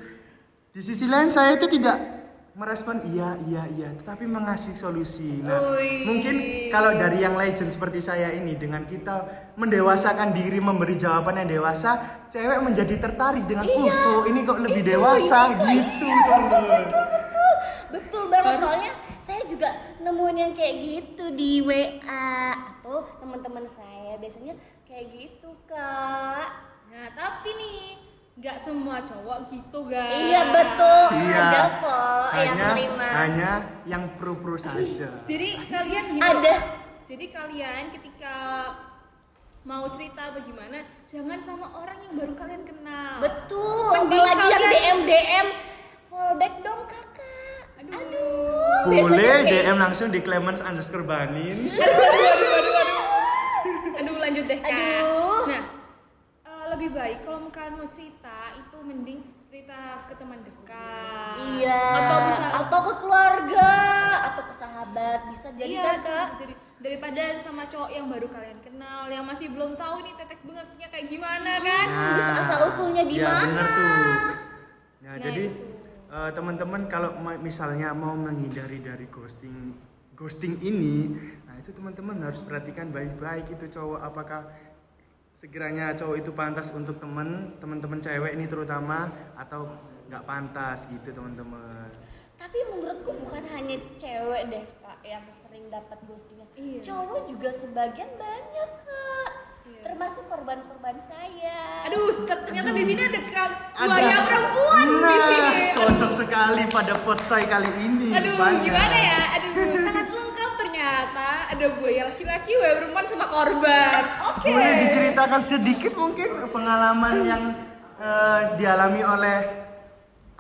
Di 0.73 0.81
sisi 0.81 1.05
lain 1.05 1.29
saya 1.29 1.57
itu 1.57 1.69
tidak 1.69 2.22
merespon 2.53 3.01
iya 3.09 3.33
iya 3.49 3.65
iya 3.65 3.89
tetapi 3.97 4.29
mengasih 4.29 4.77
solusi. 4.77 5.41
Nah, 5.41 5.73
Ui. 5.73 6.05
mungkin 6.05 6.35
kalau 6.69 6.93
dari 6.93 7.25
yang 7.25 7.33
legend 7.33 7.73
seperti 7.73 8.05
saya 8.05 8.29
ini 8.29 8.53
dengan 8.61 8.85
kita 8.85 9.25
mendewasakan 9.57 10.37
diri 10.37 10.61
memberi 10.61 11.01
jawaban 11.01 11.41
yang 11.41 11.49
dewasa 11.49 11.97
cewek 12.29 12.61
menjadi 12.61 13.01
tertarik 13.01 13.49
dengan 13.49 13.65
uh 13.65 13.73
Iya. 13.73 13.95
cowok 14.05 14.25
ini 14.29 14.41
kok 14.45 14.59
lebih 14.61 14.83
Ih, 14.85 14.85
cowok 14.85 14.93
dewasa 14.93 15.39
gitu 15.65 16.05
iya, 16.05 16.21
teman-teman 16.29 16.83
Betul, 16.93 17.53
betul 17.89 18.25
banget 18.29 18.55
soalnya 18.61 18.93
saya 19.17 19.43
juga 19.49 19.69
nemuin 20.05 20.37
yang 20.37 20.53
kayak 20.53 20.75
gitu 20.77 21.25
di 21.33 21.65
WA 21.65 22.37
atau 22.53 23.09
teman-teman 23.17 23.65
saya 23.65 24.21
biasanya 24.21 24.61
kayak 24.85 25.09
gitu 25.09 25.57
kak. 25.65 26.49
Nah 26.93 27.07
tapi 27.17 27.49
nih 27.49 28.12
nggak 28.33 28.57
semua 28.59 29.05
cowok 29.05 29.39
gitu 29.47 29.79
guys. 29.85 30.09
Iya 30.09 30.43
betul, 30.49 31.05
iya 31.21 31.37
ada 31.43 31.63
kok 31.75 32.27
yang 32.33 32.49
hanya 32.49 32.69
terima. 32.73 33.09
hanya 33.15 33.51
yang 33.85 34.03
pro-pro 34.17 34.57
saja 34.57 35.09
Jadi 35.23 35.49
kalian 35.63 36.05
gini 36.11 36.21
Ada. 36.23 36.55
Jadi 37.05 37.25
kalian 37.29 37.83
ketika 37.93 38.35
mau 39.63 39.85
cerita 39.93 40.33
atau 40.33 40.41
gimana, 40.41 40.81
jangan 41.05 41.45
sama 41.45 41.77
orang 41.77 42.01
yang 42.01 42.15
baru 42.17 42.33
kalian 42.35 42.65
kenal. 42.65 43.21
Betul, 43.21 44.01
Mending 44.01 44.17
apalagi 44.19 44.49
yang 44.49 44.63
kalian- 44.65 44.73
DM 44.73 44.99
DM 45.05 45.47
fallback 46.09 46.55
dong 46.59 46.83
kakak. 46.89 47.63
Aduh. 47.79 47.95
Aduh. 47.95 48.81
boleh 48.83 48.97
biasanya 49.13 49.29
kayak- 49.45 49.51
DM 49.61 49.77
langsung 49.77 50.09
di 50.09 50.21
Clemens 50.21 50.61
underscore 50.61 51.05
Banin 51.05 51.69
Aduh 53.95 54.17
lanjut 54.19 54.45
deh 54.47 54.59
kak. 54.59 54.73
Aduh. 54.73 55.43
Nah 55.47 55.63
lebih 56.83 56.99
baik 56.99 57.19
kalau 57.23 57.47
kalian 57.55 57.79
mau 57.79 57.87
cerita 57.87 58.59
itu 58.59 58.77
mending 58.83 59.23
cerita 59.47 60.03
ke 60.11 60.19
teman 60.19 60.43
dekat. 60.43 61.37
Iya. 61.63 61.79
Atau 61.95 62.19
misal 62.27 62.51
atau 62.59 62.81
ke 62.83 62.95
keluarga 62.99 63.71
atau 64.27 64.43
ke 64.51 64.55
sahabat 64.59 65.19
bisa 65.31 65.55
jadi 65.55 65.79
Iya, 65.79 65.83
kan 65.87 65.97
kak. 66.03 66.29
Jadi 66.43 66.55
daripada 66.83 67.23
sama 67.39 67.71
cowok 67.71 67.87
yang 67.87 68.11
baru 68.11 68.27
kalian 68.27 68.59
kenal, 68.67 69.07
yang 69.07 69.23
masih 69.23 69.47
belum 69.55 69.79
tahu 69.79 70.03
nih 70.03 70.15
tetek 70.19 70.43
bengetnya 70.43 70.87
kayak 70.91 71.07
gimana 71.07 71.53
kan? 71.63 71.87
Terus 71.87 72.29
asal 72.43 72.61
usulnya 72.67 73.05
di 73.07 73.15
ya 73.23 73.31
mana? 73.31 73.43
bener 73.47 73.67
tuh 73.71 73.87
ya 73.87 74.11
Nah, 75.07 75.15
jadi 75.23 75.45
itu. 75.47 75.63
eh, 76.11 76.31
teman-teman 76.35 76.81
kalau 76.91 77.11
misalnya 77.39 77.95
mau 77.95 78.19
menghindari 78.19 78.83
dari 78.83 79.07
ghosting 79.07 79.79
ghosting 80.19 80.59
ini 80.59 81.15
nah 81.47 81.55
itu 81.59 81.71
teman-teman 81.71 82.19
harus 82.23 82.43
perhatikan 82.43 82.91
baik-baik 82.91 83.51
itu 83.51 83.71
cowok 83.71 84.01
apakah 84.03 84.41
segiranya 85.43 85.91
cowok 85.99 86.23
itu 86.23 86.31
pantas 86.31 86.71
untuk 86.71 87.03
temen 87.03 87.59
teman-teman 87.59 87.99
cewek 87.99 88.39
ini 88.39 88.47
terutama 88.47 89.11
atau 89.35 89.75
nggak 90.07 90.23
pantas 90.23 90.87
gitu 90.87 91.11
teman-teman 91.11 91.91
Tapi 92.39 92.59
menurutku 92.71 93.11
bukan 93.11 93.43
hanya 93.51 93.75
cewek 93.99 94.43
deh 94.55 94.63
kak 94.79 94.99
yang 95.03 95.23
sering 95.43 95.67
dapat 95.67 95.99
ghostingan. 96.07 96.47
Iya. 96.55 96.79
Cowok 96.83 97.21
juga 97.27 97.51
sebagian 97.51 98.11
banyak 98.15 98.71
kak. 98.83 99.31
Iya. 99.63 99.83
Termasuk 99.83 100.27
korban-korban 100.27 100.99
saya. 101.07 101.87
Aduh, 101.87 102.23
ternyata 102.27 102.71
di 102.71 102.83
sini 102.83 103.03
ada 103.03 103.23
buaya 103.79 104.17
perempuan 104.27 104.85
di 104.87 104.97
nah 105.03 105.19
sini. 105.23 105.67
cocok 105.75 106.13
sekali 106.15 106.63
pada 106.67 106.95
potsai 107.03 107.47
kali 107.47 107.71
ini 107.83 108.11
Aduh, 108.11 108.35
banyak. 108.35 108.63
gimana 108.67 108.97
ya? 108.99 109.21
Aduh, 109.39 109.51
sangat 109.79 110.07
lengkap 110.11 110.32
ternyata. 110.93 111.29
Ada 111.53 111.67
buaya 111.77 112.03
laki-laki, 112.13 112.51
buaya 112.57 112.75
perempuan 112.81 113.07
sama 113.09 113.27
korban. 113.29 114.03
Oke. 114.33 114.49
Boleh 114.53 114.73
diceritakan 114.89 115.41
sedikit 115.41 115.93
mungkin 115.97 116.29
pengalaman 116.53 117.17
yang 117.25 117.43
eh, 117.97 118.41
dialami 118.61 119.01
oleh 119.01 119.39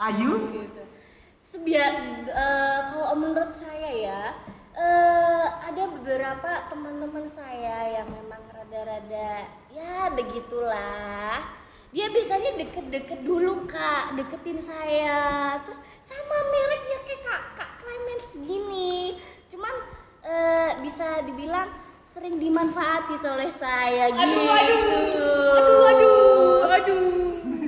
Ayu? 0.02 0.32
Sebia, 1.40 1.84
eh, 2.26 2.78
kalau 2.92 3.16
menurut 3.16 3.52
saya 3.56 3.90
ya, 3.92 4.22
eh, 4.76 5.46
ada 5.68 5.82
beberapa 5.88 6.50
teman-teman 6.72 7.28
saya 7.28 8.02
yang 8.02 8.08
memang 8.08 8.40
rada-rada 8.52 9.46
ya 9.72 10.10
begitulah. 10.16 11.44
Dia 11.92 12.08
biasanya 12.08 12.56
deket-deket 12.56 13.20
dulu 13.20 13.68
kak, 13.68 14.16
deketin 14.16 14.64
saya, 14.64 15.60
terus 15.60 15.76
sama 16.00 16.36
mereknya 16.48 16.98
kayak 17.04 17.20
kak 17.20 17.42
kak 17.52 17.70
Clemens 17.84 18.32
gini. 18.40 19.20
Cuman 19.52 19.76
eh, 20.22 20.70
bisa 20.82 21.22
dibilang 21.26 21.68
sering 22.06 22.36
dimanfaati 22.36 23.16
oleh 23.24 23.50
saya 23.56 24.12
Aduh, 24.12 24.20
gitu. 24.20 24.40
aduh. 24.50 25.52
Aduh, 25.52 25.82
aduh. 25.88 26.64
Aduh. 26.72 27.12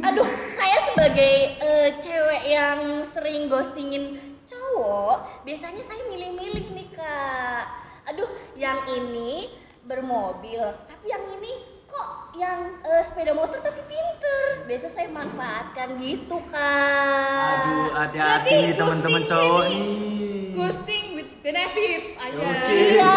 Aduh, 0.04 0.28
saya 0.52 0.78
sebagai 0.92 1.34
eh, 1.58 1.88
cewek 2.04 2.42
yang 2.44 2.80
sering 3.08 3.48
ghostingin 3.48 4.20
cowok, 4.44 5.44
biasanya 5.48 5.80
saya 5.80 6.04
milih-milih 6.08 6.76
nih 6.76 6.88
kak. 6.92 7.64
Aduh, 8.12 8.28
yang 8.52 8.84
ini 8.92 9.48
bermobil, 9.88 10.60
tapi 10.84 11.08
yang 11.08 11.24
ini 11.40 11.73
kok 11.94 12.08
yang 12.34 12.58
eh, 12.82 13.02
sepeda 13.06 13.30
motor 13.30 13.62
tapi 13.62 13.80
pinter. 13.86 14.66
Biasa 14.66 14.86
saya 14.90 15.08
manfaatkan 15.14 15.94
gitu 16.02 16.42
kak. 16.50 17.54
Aduh, 17.62 17.94
Berarti 17.94 18.18
hati-hati 18.18 18.50
nih 18.50 18.74
teman-teman 18.74 19.22
cowok 19.22 19.64
ini 19.70 19.78
nih. 19.78 20.54
Ghosting 20.54 21.06
with 21.14 21.30
benefit 21.42 22.02
aja. 22.18 22.42
Oke. 22.42 22.74
Iya, 22.74 23.14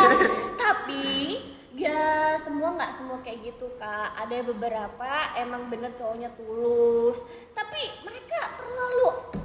tapi 0.57 1.07
ya 1.77 2.33
semua 2.41 2.73
nggak 2.73 2.91
semua 2.97 3.17
kayak 3.25 3.53
gitu 3.53 3.73
kak. 3.81 4.13
Ada 4.17 4.45
beberapa 4.45 5.11
emang 5.37 5.69
bener 5.73 5.93
cowoknya 5.97 6.33
tulus, 6.37 7.21
tapi 7.57 7.81
mereka 8.05 8.57
terlalu 8.57 9.41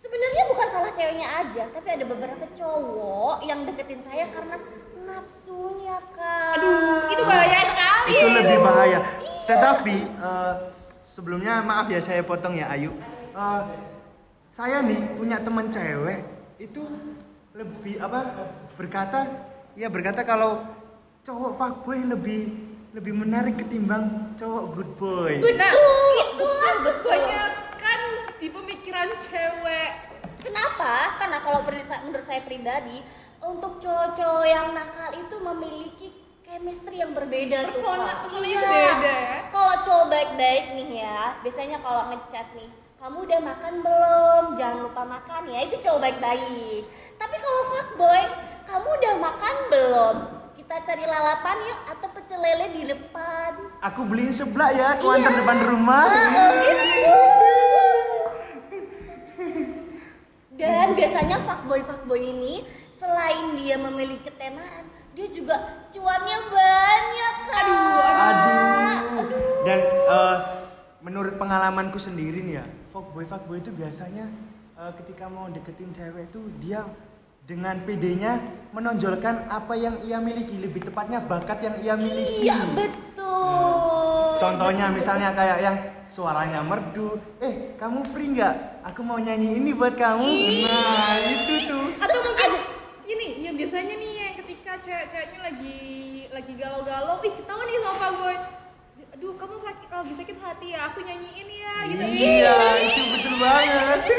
sebenarnya 0.00 0.42
bukan 0.48 0.68
salah 0.68 0.92
ceweknya 0.92 1.28
aja, 1.44 1.64
tapi 1.72 1.88
ada 1.92 2.04
beberapa 2.08 2.44
cowok 2.56 3.44
yang 3.44 3.68
deketin 3.68 4.00
saya 4.00 4.28
karena 4.32 4.56
nafsunya 5.04 5.96
kak. 6.12 6.60
Aduh, 6.60 7.08
itu 7.12 7.22
bahaya 7.24 7.60
sekali. 8.04 8.16
Itu 8.16 8.26
lebih 8.32 8.58
bahaya. 8.62 8.90
Iya. 8.90 9.00
Tetapi 9.46 9.96
eh, 10.08 10.54
sebelumnya 11.04 11.60
maaf 11.60 11.86
ya 11.90 12.00
saya 12.00 12.22
potong 12.22 12.54
ya 12.56 12.70
Ayu. 12.70 12.94
Eh, 13.34 13.62
saya 14.50 14.82
nih 14.82 15.14
punya 15.14 15.38
teman 15.38 15.70
cewek 15.70 16.26
itu 16.58 16.82
lebih 17.54 18.02
apa 18.02 18.20
berkata 18.74 19.26
ya 19.78 19.86
berkata 19.86 20.26
kalau 20.26 20.66
cowok 21.22 21.52
fuckboy 21.56 22.02
lebih 22.02 22.50
lebih 22.90 23.14
menarik 23.14 23.54
ketimbang 23.62 24.34
cowok 24.34 24.64
good 24.74 24.90
boy. 24.98 25.34
Nah, 25.54 25.70
itu 26.18 26.46
betul. 26.82 27.06
kebanyakan 27.06 28.00
di 28.42 28.48
pemikiran 28.50 29.08
cewek. 29.22 29.90
Kenapa? 30.42 31.14
Karena 31.20 31.38
kalau 31.38 31.62
menurut 31.62 31.86
saya- 31.86 32.02
menurut 32.02 32.26
saya 32.26 32.42
pribadi, 32.42 33.04
untuk 33.38 33.78
cowok-cowok 33.78 34.46
yang 34.48 34.74
nakal 34.74 35.10
itu 35.14 35.36
memiliki 35.38 36.08
chemistry 36.50 36.98
yang 36.98 37.14
berbeda 37.14 37.62
tuh 37.62 37.78
Persona- 37.78 38.10
Kak. 38.10 38.16
personanya 38.26 38.58
Iya. 38.58 38.66
beda 38.66 39.12
ya. 39.14 39.36
Kalau 39.48 39.74
cowok 39.80 40.06
baik-baik 40.10 40.64
nih 40.74 40.88
ya, 40.98 41.38
biasanya 41.40 41.78
kalau 41.78 42.02
ngechat 42.10 42.46
nih, 42.52 42.66
kamu 42.98 43.16
udah 43.22 43.40
makan 43.40 43.74
belum? 43.80 44.44
Jangan 44.58 44.78
lupa 44.82 45.02
makan 45.06 45.42
ya. 45.46 45.58
Itu 45.62 45.78
cowok 45.78 46.00
baik-baik. 46.00 46.82
Tapi 47.14 47.36
kalau 47.38 47.62
fuckboy, 47.70 48.22
kamu 48.66 48.88
udah 48.92 49.14
makan 49.20 49.54
belum? 49.70 50.16
Kita 50.52 50.74
cari 50.82 51.04
lalapan 51.04 51.56
yuk 51.64 51.80
atau 51.88 52.08
pecel 52.10 52.40
lele 52.40 52.66
di 52.72 52.82
depan. 52.84 53.50
Aku 53.80 54.02
beliin 54.04 54.30
seblak 54.32 54.70
ya, 54.72 54.86
aku 54.92 55.06
Iya. 55.06 55.22
antar 55.22 55.32
depan 55.36 55.58
rumah. 55.64 56.06
Dan 60.52 60.92
biasanya 60.92 61.40
fuckboy 61.40 61.80
fuckboy 61.80 62.20
ini 62.20 62.66
selain 63.10 63.58
dia 63.58 63.74
memiliki 63.74 64.30
ketenaran, 64.30 64.86
dia 65.18 65.26
juga 65.34 65.58
cuannya 65.90 66.38
banyak 66.46 67.36
kan. 67.50 67.66
Aduh. 68.06 69.26
Dan 69.66 69.78
eh, 69.82 70.38
menurut 71.02 71.34
pengalamanku 71.34 71.98
sendiri 71.98 72.38
nih 72.46 72.62
ya, 72.62 72.64
fuckboy 72.94 73.26
fuckboy 73.26 73.58
itu 73.58 73.74
biasanya 73.74 74.30
eh, 74.78 74.92
ketika 75.02 75.26
mau 75.26 75.50
deketin 75.50 75.90
cewek 75.90 76.30
itu 76.30 76.38
dia 76.62 76.86
dengan 77.42 77.82
PD-nya 77.82 78.38
menonjolkan 78.70 79.50
apa 79.50 79.74
yang 79.74 79.98
ia 80.06 80.22
miliki, 80.22 80.54
lebih 80.62 80.86
tepatnya 80.86 81.18
bakat 81.18 81.66
yang 81.66 81.76
ia 81.82 81.94
miliki. 81.98 82.46
Iya 82.46 82.62
betul. 82.78 84.38
Contohnya 84.38 84.86
Betul, 84.88 84.98
misalnya 85.02 85.28
kayak 85.34 85.58
yang 85.58 85.76
suaranya 86.06 86.62
merdu, 86.62 87.18
eh 87.42 87.74
kamu 87.74 88.06
free 88.14 88.38
nggak? 88.38 88.54
Aku 88.94 89.02
mau 89.02 89.18
nyanyi 89.18 89.58
ini 89.58 89.74
buat 89.74 89.98
kamu. 89.98 90.24
Nah 90.64 91.16
itu 91.26 91.54
tuh. 91.68 91.86
atau 92.00 92.18
mungkin 92.24 92.50
ini 93.10 93.28
yang 93.42 93.54
biasanya 93.58 93.94
nih 93.98 94.12
yang 94.22 94.36
ketika 94.44 94.72
cewek-ceweknya 94.78 95.40
lagi 95.42 95.78
lagi 96.30 96.52
galau-galau 96.54 97.18
ih 97.26 97.34
tahu 97.42 97.60
nih 97.66 97.74
sama 97.82 97.98
Pak 97.98 98.12
Boy. 98.18 98.36
Aduh 99.18 99.34
kamu 99.34 99.56
sakit 99.58 99.88
lagi 99.90 100.14
sakit 100.14 100.36
hati 100.38 100.66
ya 100.72 100.78
aku 100.88 101.02
nyanyiin 101.02 101.48
ya 101.50 101.74
gitu. 101.90 102.02
Iya 102.06 102.58
itu 102.78 103.02
betul 103.18 103.34
banget. 103.42 104.00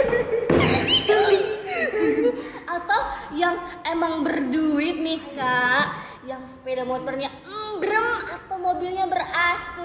atau 2.71 3.01
yang 3.35 3.55
emang 3.83 4.23
berduit 4.23 4.95
nih 4.99 5.19
kak 5.35 5.85
yang 6.23 6.43
sepeda 6.47 6.87
motornya 6.87 7.27
embrem 7.43 8.07
atau 8.27 8.55
mobilnya 8.61 9.09
ber 9.09 9.19
AC 9.19 9.75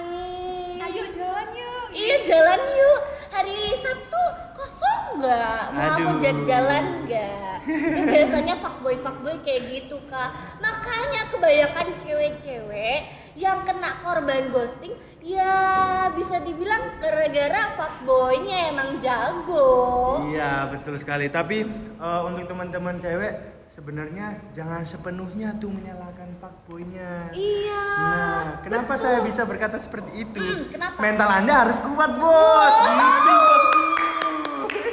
ayo 0.87 1.03
jalan 1.11 1.47
yuk 1.51 1.66
iya 1.93 2.17
jalan 2.23 2.61
yuk. 2.75 3.01
Hari 3.27 3.59
Sabtu 3.77 4.23
kosong 4.55 5.21
nggak? 5.21 5.63
Mau 5.75 5.83
aku 5.99 6.09
Aduh. 6.15 6.19
jalan-jalan 6.23 6.85
nggak? 7.05 7.55
Itu 7.67 8.01
biasanya 8.07 8.55
fuckboy 8.63 8.95
fuckboy 9.03 9.35
kayak 9.43 9.61
gitu 9.67 9.99
kak. 10.07 10.31
Makanya 10.63 11.27
kebanyakan 11.29 11.87
cewek-cewek 11.99 12.99
yang 13.37 13.61
kena 13.67 13.99
korban 14.01 14.49
ghosting 14.49 14.95
ya 15.21 16.07
bisa 16.15 16.39
dibilang 16.41 16.97
gara-gara 17.03 17.75
fuckboynya 17.75 18.71
emang 18.71 18.97
jago. 19.03 20.23
Iya 20.31 20.71
betul 20.71 20.95
sekali. 20.95 21.27
Tapi 21.27 21.67
eh, 21.99 22.19
untuk 22.23 22.47
teman-teman 22.47 22.97
cewek 22.97 23.56
sebenarnya 23.67 24.25
jangan 24.49 24.83
sepenuhnya 24.83 25.55
tuh 25.55 25.69
menyalahkan 25.69 26.31
fuckboynya. 26.35 27.31
iya 27.31 27.83
Nah, 27.97 28.43
kenapa 28.61 28.93
betul. 28.93 29.03
saya 29.03 29.19
bisa 29.21 29.41
berkata 29.43 29.75
seperti 29.75 30.23
itu? 30.23 30.39
Hmm, 30.39 30.69
kenapa? 30.69 30.97
Mental 30.97 31.29
Anda 31.33 31.53
harus 31.61 31.77
kuat, 31.79 32.11
Bos. 32.15 32.75
Gitu, 32.77 33.33
bosku. 33.33 33.81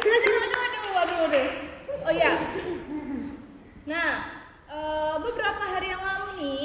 aduh 0.05 0.35
aduh 0.35 0.61
aduh 0.65 0.95
aduh 0.97 1.19
aduh 1.25 1.47
oh 2.05 2.13
ya 2.13 2.33
nah 3.85 4.11
eh, 4.67 5.15
beberapa 5.19 5.65
hari 5.67 5.89
yang 5.89 6.01
lalu 6.01 6.29
nih 6.37 6.65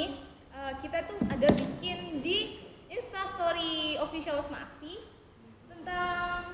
eh, 0.50 0.72
kita 0.80 1.04
tuh 1.04 1.18
ada 1.26 1.48
bikin 1.52 2.20
di 2.20 2.56
Instastory 2.88 3.96
official 3.98 4.40
Smaksi 4.40 5.04
tentang 5.66 6.52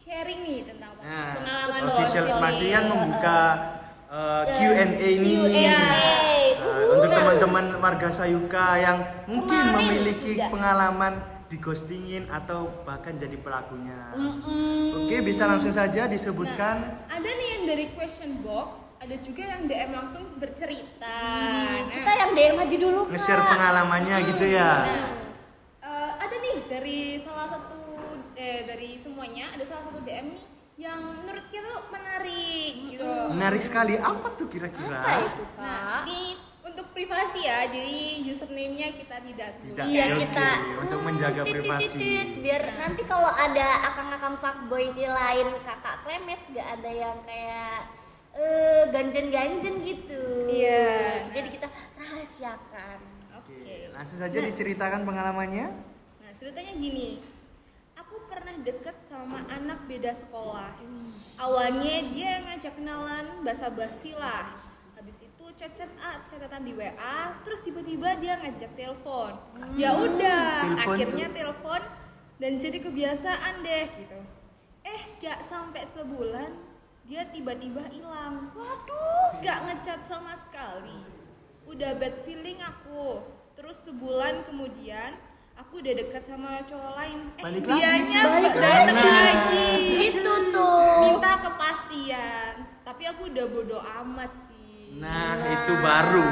sharing 0.00 0.40
nih 0.42 0.60
tentang 0.66 0.90
Nah, 0.96 1.36
pengalaman 1.36 1.80
official. 1.86 2.24
Smasi 2.26 2.72
kan 2.72 2.88
membuka 2.88 3.38
eh, 4.14 4.42
Q&A 4.48 4.84
nih. 5.16 5.16
Q&A. 5.18 5.64
Eh, 5.64 6.42
Uhuh. 6.56 6.94
untuk 6.94 7.08
Nah. 7.08 7.18
teman-teman 7.18 7.64
warga 7.78 8.08
Sayuka 8.08 8.78
yang 8.78 8.98
mungkin 9.26 9.50
Kemarin 9.60 9.74
memiliki 9.80 10.32
sudah. 10.34 10.48
pengalaman 10.48 11.12
digostingin 11.46 12.24
atau 12.28 12.66
bahkan 12.82 13.14
jadi 13.14 13.36
pelakunya. 13.36 14.10
Mm-mm. 14.12 15.04
Oke, 15.04 15.20
bisa 15.20 15.44
langsung 15.44 15.70
saja 15.70 16.06
disebutkan. 16.06 16.76
Nah, 17.04 17.12
ada 17.12 17.28
nih 17.28 17.48
yang 17.52 17.64
dari 17.64 17.86
question 17.92 18.40
box, 18.40 18.70
ada 18.96 19.14
juga 19.20 19.42
yang 19.44 19.62
DM 19.64 19.90
langsung 19.92 20.24
bercerita. 20.34 21.04
Hmm, 21.04 21.84
Nah, 21.84 21.92
kita 21.92 22.12
yang 22.16 22.30
DM 22.32 22.56
aja 22.58 22.76
dulu 22.80 23.00
kak 23.04 23.10
nge-share 23.12 23.44
pengalamannya 23.44 24.16
gitu 24.26 24.46
ya. 24.48 24.72
Nah, 24.80 25.12
eh, 25.80 26.10
ada 26.16 26.36
nih 26.36 26.56
dari 26.64 26.98
salah 27.20 27.46
satu 27.48 27.78
eh 28.34 28.64
dari 28.64 28.98
semuanya 28.98 29.52
ada 29.52 29.62
salah 29.62 29.84
satu 29.84 30.00
DM 30.00 30.32
nih 30.32 30.44
yang 30.74 31.22
menurut 31.22 31.46
kita 31.54 31.66
tuh 31.70 31.86
menarik 31.94 32.72
gitu. 32.90 33.06
Menarik 33.30 33.62
sekali. 33.62 33.94
Apa 33.94 34.26
tuh 34.34 34.46
kira-kira? 34.50 34.98
apa 35.06 35.12
itu 35.22 35.42
kak 35.54 35.62
Nah, 35.62 36.02
ini 36.02 36.22
untuk 36.64 36.86
privasi 36.90 37.46
ya, 37.46 37.68
jadi 37.70 38.24
username-nya 38.26 38.88
kita 38.98 39.16
tidak 39.22 39.48
sebutkan. 39.54 39.84
Iya 39.86 40.04
Oke, 40.10 40.18
kita 40.26 40.48
untuk 40.82 41.00
menjaga 41.06 41.42
tit, 41.44 41.46
tit, 41.46 41.54
privasi. 41.54 41.86
tit, 41.94 42.00
tit. 42.02 42.28
biar 42.42 42.62
nanti 42.74 43.02
kalau 43.06 43.30
ada 43.30 43.68
akang-akang 43.92 44.34
fuckboy 44.42 44.90
si 44.90 45.04
lain 45.06 45.46
kakak 45.62 46.02
klemets 46.02 46.46
gak 46.50 46.68
ada 46.80 46.90
yang 46.90 47.16
kayak 47.22 47.78
eh 48.34 48.82
ganjen-ganjen 48.90 49.74
gitu. 49.86 50.50
Iya. 50.50 51.30
Jadi 51.30 51.48
kita 51.54 51.70
rahasiakan. 51.70 52.98
Oke. 53.38 53.54
Oke, 53.62 53.76
langsung 53.94 54.18
saja 54.18 54.38
diceritakan 54.42 55.06
pengalamannya. 55.06 55.66
Nah, 56.18 56.30
ceritanya 56.42 56.74
gini. 56.74 57.33
Pernah 58.34 58.56
deket 58.66 58.96
sama 59.06 59.46
anak 59.46 59.86
beda 59.86 60.10
sekolah. 60.10 60.74
Awalnya 61.38 62.10
dia 62.10 62.28
yang 62.38 62.44
ngajak 62.50 62.74
kenalan 62.74 63.26
basa-basi 63.46 64.10
lah. 64.18 64.58
Habis 64.98 65.22
itu 65.22 65.44
chat-chat 65.54 65.86
ah, 66.02 66.18
catatan 66.26 66.66
di 66.66 66.74
WA, 66.74 67.38
terus 67.46 67.62
tiba-tiba 67.62 68.18
dia 68.18 68.34
ngajak 68.42 68.74
telepon. 68.74 69.38
Ya 69.78 69.94
udah, 69.94 70.66
akhirnya 70.82 71.30
telepon 71.30 71.78
dan 72.42 72.58
jadi 72.58 72.82
kebiasaan 72.82 73.62
deh 73.62 73.86
gitu. 74.02 74.18
Eh, 74.82 75.00
gak 75.22 75.46
sampai 75.46 75.86
sebulan 75.94 76.50
dia 77.06 77.30
tiba-tiba 77.30 77.86
hilang. 77.94 78.50
Waduh, 78.50 79.38
gak 79.46 79.62
ngechat 79.62 80.10
sama 80.10 80.34
sekali. 80.42 81.06
Udah 81.70 81.94
bad 82.02 82.18
feeling 82.26 82.58
aku. 82.58 83.22
Terus 83.54 83.78
sebulan 83.86 84.42
kemudian 84.50 85.14
aku 85.54 85.72
udah 85.80 85.92
dekat 85.94 86.22
sama 86.24 86.62
cowok 86.64 86.92
lain. 86.96 87.18
Eh, 87.34 87.42
Balik 87.42 87.64
lagi 87.64 87.80
dianya 87.80 88.20
tuh. 88.20 88.30
Balik 88.32 88.54
datang 88.54 88.96
lagi. 88.96 89.10
lagi. 89.10 89.66
Itu 90.08 90.32
tuh. 90.50 90.82
Minta 91.04 91.32
kepastian. 91.40 92.52
Tapi 92.82 93.02
aku 93.04 93.22
udah 93.28 93.44
bodo 93.46 93.78
amat 94.02 94.32
sih. 94.40 94.94
Nah, 94.94 95.34
itu 95.40 95.72
baru 95.76 96.28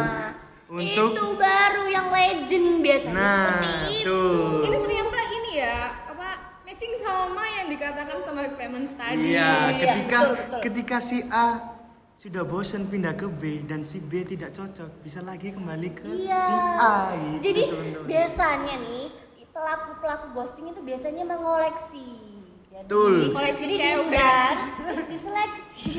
untuk 0.73 1.13
itu 1.13 1.25
baru 1.37 1.85
yang 1.87 2.09
legend 2.09 2.69
biasanya 2.81 3.13
Nah, 3.13 3.37
seperti 3.61 3.71
itu. 3.93 4.07
tuh. 4.09 4.63
Ini 4.63 4.77
ternyata 4.79 5.19
ini 5.35 5.51
ya, 5.59 5.79
apa 6.07 6.29
matching 6.63 6.95
sama 6.97 7.45
yang 7.45 7.67
dikatakan 7.69 8.19
sama 8.23 8.41
Clemens 8.55 8.93
tadi. 8.95 9.35
Iya, 9.35 9.53
Iya, 9.69 9.77
ketika 9.77 10.19
betul, 10.23 10.33
betul. 10.39 10.61
ketika 10.63 10.97
si 10.99 11.19
A 11.29 11.72
sudah 12.17 12.43
bosan 12.43 12.87
pindah 12.87 13.13
ke 13.13 13.27
B 13.27 13.63
dan 13.63 13.83
si 13.83 13.99
B 13.99 14.23
tidak 14.23 14.53
cocok, 14.53 15.03
bisa 15.03 15.21
lagi 15.21 15.51
kembali 15.51 15.89
ke 15.93 16.07
Iya. 16.07 16.39
si 16.39 16.55
A 16.79 16.95
gitu, 17.15 17.43
Jadi 17.45 17.63
teman-teman. 17.67 18.07
biasanya 18.07 18.75
nih 18.79 19.05
pelaku-pelaku 19.49 20.27
ghosting 20.33 20.67
itu 20.67 20.81
biasanya 20.81 21.25
mengoleksi. 21.25 22.09
Jadi, 22.65 22.89
Betul. 22.89 23.13
Koleksi 23.31 23.65
jadi 23.65 23.77
cewek. 23.77 24.09
dan 24.09 24.57
diseleksi. 25.05 25.93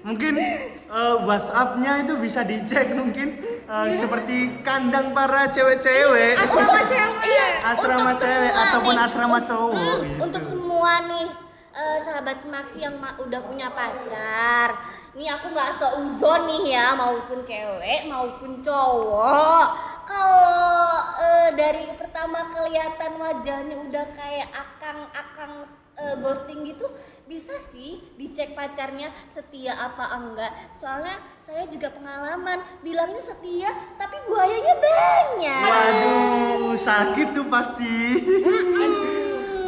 Mungkin 0.00 0.32
eh, 0.36 1.14
WhatsApp-nya 1.20 1.92
itu 2.00 2.14
bisa 2.16 2.40
dicek 2.42 2.92
mungkin 2.92 3.40
eh, 3.42 3.84
Iya. 3.84 3.98
seperti 3.98 4.36
kandang 4.60 5.10
para 5.10 5.48
cewek-cewek, 5.48 6.36
Asrama 6.36 6.80
cewek. 6.84 7.24
Iya, 7.24 7.46
asrama 7.64 8.00
untuk 8.06 8.20
cewek 8.20 8.52
ataupun 8.54 8.94
nih. 8.94 9.02
asrama 9.02 9.38
cowok. 9.40 9.74
Hmm, 9.74 10.04
gitu. 10.04 10.20
Untuk 10.22 10.42
semua 10.44 10.92
nih 11.04 11.26
eh, 11.70 11.98
sahabat 12.00 12.40
semaksi 12.40 12.80
yang 12.80 12.96
ma- 12.96 13.16
udah 13.16 13.40
punya 13.42 13.68
pacar. 13.70 14.76
Nih 15.12 15.28
aku 15.28 15.50
nggak 15.50 15.76
seuzon 15.76 16.46
nih 16.46 16.76
ya 16.76 16.94
maupun 16.94 17.40
cewek 17.42 18.06
maupun 18.06 18.60
cowok. 18.60 19.66
Kalau 20.04 20.92
eh, 21.20 21.48
dari 21.52 21.90
pertama 21.94 22.48
kelihatan 22.48 23.12
wajahnya 23.16 23.76
udah 23.76 24.06
kayak 24.12 24.48
akang-akang 24.50 25.66
eh, 25.98 26.14
ghosting 26.18 26.62
gitu 26.64 26.86
bisa 27.28 27.52
sih 27.68 28.00
dicek 28.16 28.56
pacarnya 28.56 29.12
setia 29.28 29.76
apa 29.76 30.16
enggak 30.16 30.48
soalnya 30.72 31.20
saya 31.44 31.68
juga 31.68 31.92
pengalaman 31.92 32.56
bilangnya 32.80 33.20
setia 33.20 33.68
tapi 34.00 34.16
buayanya 34.24 34.74
banyak 34.80 35.68
Waduh, 35.68 36.72
sakit 36.72 37.36
tuh 37.36 37.44
pasti. 37.52 37.96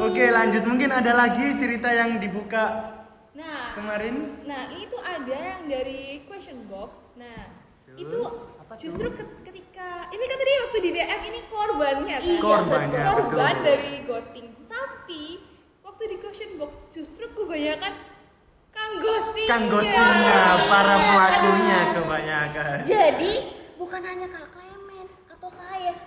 Oke, 0.03 0.25
lanjut. 0.27 0.63
Mungkin 0.63 0.91
ada 0.91 1.13
lagi 1.15 1.55
cerita 1.55 1.89
yang 1.89 2.17
dibuka 2.17 2.97
Nah, 3.31 3.73
kemarin. 3.73 4.43
Nah, 4.43 4.69
ini 4.69 4.85
tuh 4.87 4.99
ada 4.99 5.33
yang 5.33 5.65
dari 5.65 6.25
question 6.25 6.67
box. 6.67 6.93
Nah, 7.15 7.53
Tuh, 7.87 7.97
itu 7.97 8.19
apa 8.59 8.73
tuh? 8.75 8.81
justru 8.81 9.07
ke- 9.11 9.33
ketika 9.43 9.89
ini 10.11 10.25
kan 10.25 10.37
tadi 10.37 10.53
waktu 10.61 10.79
di 10.79 10.91
DM 10.91 11.21
ini 11.25 11.41
korbannya 11.47 12.17
kan? 12.17 12.27
Iya, 12.27 12.39
Korbannya, 12.39 12.99
betul. 12.99 13.07
korban 13.07 13.55
betul. 13.55 13.65
dari 13.65 13.93
ghosting. 14.05 14.47
Tapi 14.67 15.23
waktu 15.81 16.03
di 16.07 16.17
question 16.19 16.51
box 16.57 16.71
justru 16.91 17.25
kebanyakan 17.31 17.93
kang 18.71 18.93
ghosting. 18.99 19.47
Kang 19.47 19.65
ghostingnya, 19.69 20.39
para 20.67 20.95
pelakunya 20.99 21.79
kebanyakan. 21.93 22.77
Jadi 22.85 23.33
bukan 23.77 24.01
hanya 24.03 24.27
Kak 24.27 24.47
Clemens 24.49 24.59
atau 24.61 24.61
saya. 24.61 24.70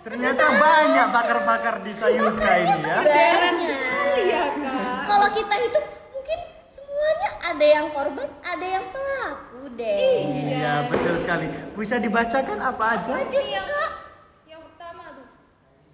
Ternyata 0.03 0.43
banyak 0.53 1.07
pakar-pakar 1.09 1.75
di 1.79 1.91
Sayuka 1.91 2.51
ini 2.57 2.79
ya. 2.81 2.97
banyak. 2.99 3.55
Iya 4.13 4.43
kak. 4.53 5.03
Kalau 5.05 5.27
kita 5.31 5.55
itu 5.61 5.79
mungkin 6.11 6.39
semuanya 6.67 7.29
ada 7.41 7.65
yang 7.65 7.87
korban, 7.89 8.27
ada 8.41 8.65
yang 8.69 8.85
pelaku 8.91 9.61
deh. 9.73 10.19
Iya, 10.51 10.73
betul 10.87 11.15
sekali. 11.15 11.47
Bisa 11.71 11.95
dibacakan 11.97 12.59
apa 12.59 12.85
aja? 12.93 13.11
Aja 13.15 13.39
sih 13.39 13.55
Kak. 13.55 13.91
Yang 14.45 14.61
pertama 14.67 15.03
tuh, 15.09 15.27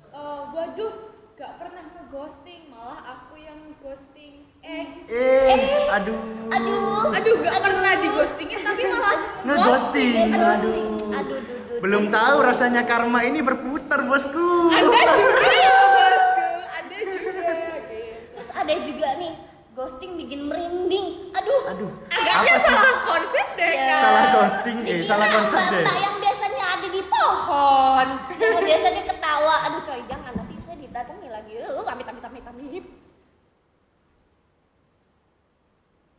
eh, 0.10 0.40
waduh, 0.52 0.94
gak 1.36 1.52
pernah 1.56 1.84
ngeghosting, 1.88 2.62
malah 2.68 3.00
aku 3.08 3.34
yang 3.38 3.60
ghosting. 3.78 4.34
Eh, 4.60 4.86
Eh, 5.08 5.88
aduh. 5.88 6.20
Aduh. 6.50 7.14
aduh 7.14 7.36
gak 7.40 7.58
pernah 7.60 7.94
di 7.96 8.08
ghostingin 8.10 8.60
tapi 8.60 8.82
malah 8.86 9.18
Ngeghosting. 9.40 10.28
Aduh, 10.28 10.50
Aduh. 10.50 10.50
aduh, 10.50 10.74
aduh, 11.16 11.38
aduh. 11.40 11.59
Belum 11.80 12.08
tahu 12.10 12.38
rasanya 12.42 12.84
karma 12.84 13.24
ini 13.24 13.40
berputar, 13.40 14.04
Bosku. 14.04 14.68
Ada 14.70 14.84
juga 15.16 15.48
ya 15.50 15.72
bosku, 15.96 16.48
ada 16.70 16.98
juga. 17.00 17.32
gitu. 17.32 18.04
Terus 18.36 18.50
ada 18.52 18.74
juga 18.78 19.08
nih 19.16 19.34
ghosting 19.72 20.12
bikin 20.16 20.40
merinding. 20.46 21.08
Aduh. 21.32 21.62
Aduh. 21.70 21.92
Agaknya 22.10 22.36
apa 22.52 22.60
tuh? 22.60 22.68
salah 22.70 22.96
konsep 23.08 23.48
deh 23.56 23.70
Ya. 23.70 23.86
kak. 23.86 23.98
Salah 23.98 24.26
ghosting, 24.30 24.78
eh, 24.78 24.86
Dikira 24.92 25.08
salah 25.08 25.28
konsep 25.30 25.62
deh. 25.72 25.84
yang 25.98 26.16
biasanya 26.18 26.66
ada 26.70 26.88
di 26.90 27.02
pohon, 27.02 28.08
yang 28.36 28.62
biasanya 28.62 29.04
ketawa. 29.06 29.56
Aduh 29.66 29.82
coy 29.82 30.02
jangan 30.06 30.32
nanti 30.36 30.56
saya 30.60 30.76
didatangi 30.76 31.28
lagi. 31.28 31.54
Uh, 31.62 31.86
amit 31.86 32.06
amit 32.06 32.24
amit 32.24 32.46
amit. 32.46 32.86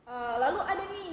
Eh, 0.06 0.34
lalu 0.40 0.58
ada 0.58 0.84
nih 0.88 1.10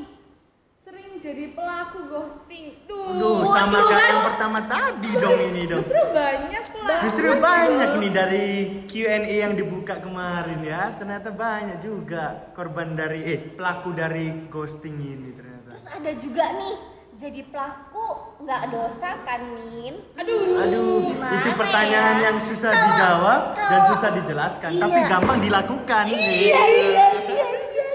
sering 0.80 1.17
jadi 1.28 1.52
pelaku 1.52 2.00
ghosting. 2.08 2.66
Duh, 2.88 3.12
Aduh, 3.12 3.44
sama 3.44 3.84
kayak 3.84 3.92
kan? 3.92 4.08
yang 4.08 4.24
pertama 4.24 4.60
tadi 4.64 5.10
dong 5.14 5.40
ini 5.44 5.62
dong. 5.68 5.84
justru 5.84 6.02
banyak 6.16 6.64
pelaku. 6.72 7.02
Justru 7.04 7.30
banyak 7.36 7.90
nih 8.00 8.12
dari 8.16 8.48
Q&A 8.88 9.20
yang 9.44 9.54
dibuka 9.54 10.00
kemarin 10.00 10.64
ya. 10.64 10.96
Ternyata 10.96 11.30
banyak 11.30 11.84
juga 11.84 12.48
korban 12.56 12.96
dari 12.96 13.28
eh 13.28 13.40
pelaku 13.44 13.92
dari 13.92 14.48
ghosting 14.48 14.96
ini 14.96 15.36
ternyata. 15.36 15.76
Terus 15.76 15.88
ada 15.92 16.12
juga 16.16 16.46
nih 16.56 16.76
jadi 17.18 17.42
pelaku 17.44 18.08
nggak 18.40 18.62
dosa 18.72 19.10
kan 19.22 19.42
Min? 19.52 20.00
Aduh, 20.16 20.64
Aduh, 20.64 21.12
itu 21.12 21.50
pertanyaan 21.52 22.16
ya? 22.18 22.32
yang 22.32 22.38
susah 22.40 22.72
Kalau- 22.72 22.86
dijawab 22.88 23.42
dan 23.52 23.68
kalau- 23.76 23.90
susah 23.92 24.10
dijelaskan, 24.16 24.70
Iya. 24.72 24.80
tapi 24.80 25.00
gampang 25.04 25.40
dilakukan 25.44 26.04
nih. 26.08 26.16
Iya 26.16 26.62
iya 26.64 26.88
iya 26.88 27.08
iya. 27.20 27.48
iya. 27.68 27.88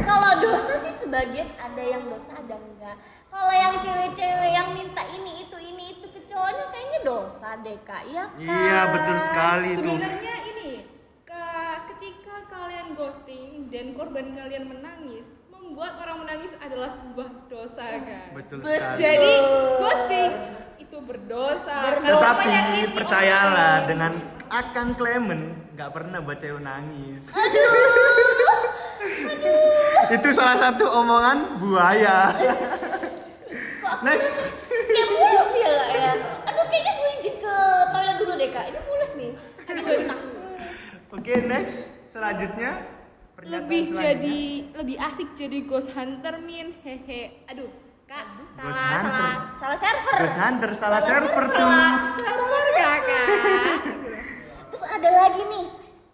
Kalau 0.00 0.30
dosa 0.38 0.74
sih 0.76 0.89
sebagian 1.10 1.50
ada 1.58 1.82
yang 1.82 2.02
dosa 2.06 2.32
ada 2.38 2.54
enggak. 2.54 2.96
Kalau 3.26 3.50
yang 3.50 3.74
cewek-cewek 3.82 4.50
yang 4.54 4.68
minta 4.70 5.02
ini 5.10 5.42
itu 5.42 5.58
ini 5.58 5.98
itu 5.98 6.06
ke 6.06 6.22
cowoknya 6.22 6.64
kayaknya 6.70 7.00
dosa 7.02 7.48
deh 7.58 7.78
kak 7.82 8.02
ya 8.06 8.30
kan? 8.30 8.38
Iya, 8.38 8.80
betul 8.94 9.16
sekali 9.18 9.70
tuh. 9.74 9.90
sebenarnya 9.90 10.34
ini 10.46 10.70
ke- 11.26 11.78
ketika 11.90 12.34
kalian 12.46 12.94
ghosting 12.94 13.66
dan 13.74 13.98
korban 13.98 14.38
kalian 14.38 14.70
menangis, 14.70 15.26
membuat 15.50 15.98
orang 15.98 16.22
menangis 16.22 16.54
adalah 16.62 16.94
sebuah 16.94 17.50
dosa 17.50 17.82
kan. 17.90 18.30
Betul 18.30 18.62
sekali. 18.62 18.94
Jadi 19.02 19.32
ghosting 19.82 20.30
itu 20.78 20.96
berdosa. 21.02 21.76
Berdosa. 21.90 22.06
Tetapi 22.06 22.54
percayalah 22.94 23.72
orang. 23.82 23.88
dengan 23.90 24.12
akan 24.46 24.86
Clement 24.94 25.44
nggak 25.74 25.90
pernah 25.90 26.22
buat 26.22 26.38
cewek 26.38 26.62
nangis. 26.62 27.34
Itu 30.10 30.28
salah 30.30 30.56
satu 30.58 30.84
omongan 30.86 31.58
buaya. 31.58 32.30
Next. 34.02 34.58
Kayak 34.70 35.08
mulus 35.12 35.50
ya 35.54 35.70
kak 35.70 35.90
ya. 35.92 36.12
Aduh 36.46 36.64
kayaknya 36.66 36.92
gue 36.94 37.10
izin 37.20 37.34
ke 37.38 37.54
toilet 37.92 38.16
dulu 38.18 38.32
deh 38.34 38.48
kak. 38.50 38.64
Ini 38.70 38.80
mulus 38.82 39.10
nih. 39.14 39.30
Oke, 41.10 41.34
next. 41.44 41.76
Selanjutnya 42.06 42.70
pernyataan 43.34 43.54
lebih 43.62 43.82
selanjutnya. 43.86 44.02
jadi 44.02 44.40
lebih 44.76 44.96
asik 45.00 45.28
jadi 45.38 45.58
ghost 45.62 45.90
hunter 45.94 46.34
min 46.42 46.74
hehe. 46.82 47.46
Aduh, 47.46 47.70
Kak, 48.04 48.26
Ghost 48.58 48.74
salah 48.74 48.98
hunter. 48.98 49.14
salah. 49.14 49.38
Salah 49.54 49.78
server. 49.78 50.16
Ghost 50.18 50.38
Hunter 50.38 50.70
salah, 50.74 50.98
Salah 50.98 51.00
server 51.06 51.44
server. 51.46 51.54
tuh. 51.54 51.70
Salah 52.26 52.60
kakak. 52.74 53.26
Terus 54.70 54.84
ada 54.86 55.08
lagi 55.14 55.42
nih, 55.46 55.66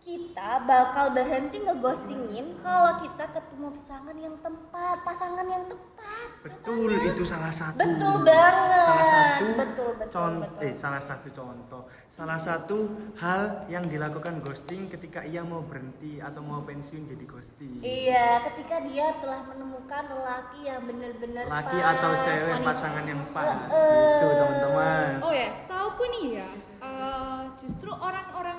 kita 0.06 0.62
bakal 0.62 1.10
berhenti 1.10 1.58
ngeghostingin 1.58 2.54
kalau 2.62 2.94
kita 3.02 3.26
ketemu 3.26 3.74
pasangan 3.74 4.14
yang 4.14 4.38
tepat, 4.38 5.02
pasangan 5.02 5.42
yang 5.42 5.66
tepat. 5.66 6.28
Betul, 6.46 6.94
itu 7.02 7.26
salah 7.26 7.50
satu. 7.50 7.74
Betul 7.74 8.22
banget. 8.22 8.84
Salah 8.86 9.02
satu 9.02 9.44
Betul, 9.50 9.90
betul, 9.98 10.12
contoh, 10.14 10.46
betul. 10.46 10.62
eh 10.62 10.74
salah 10.78 11.02
satu 11.02 11.28
contoh, 11.34 11.82
salah 12.06 12.38
satu 12.38 12.78
hal 13.18 13.66
yang 13.66 13.90
dilakukan 13.90 14.38
ghosting 14.38 14.86
ketika 14.86 15.26
ia 15.26 15.42
mau 15.42 15.58
berhenti 15.60 16.22
atau 16.22 16.38
mau 16.38 16.62
pensiun 16.62 17.02
jadi 17.04 17.24
ghosting. 17.26 17.82
Iya, 17.82 18.46
ketika 18.46 18.86
dia 18.86 19.10
telah 19.18 19.42
menemukan 19.42 20.06
lelaki 20.06 20.70
yang 20.70 20.86
benar-benar 20.86 21.50
Laki 21.50 21.78
pas, 21.82 21.98
atau 21.98 22.10
cewek 22.22 22.54
wanita. 22.54 22.68
pasangan 22.70 23.04
yang 23.04 23.22
pas, 23.34 23.58
Eh, 23.66 23.90
gitu 24.14 24.26
teman-teman. 24.30 25.10
Oh 25.18 25.34
ya, 25.34 25.50
setauku 25.50 26.04
nih 26.14 26.26
ya, 26.38 26.46
eh, 26.78 27.40
justru 27.58 27.90
orang-orang 27.90 28.54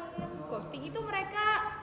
ghosting 0.47 0.83
itu 0.83 0.99
mereka 0.99 1.75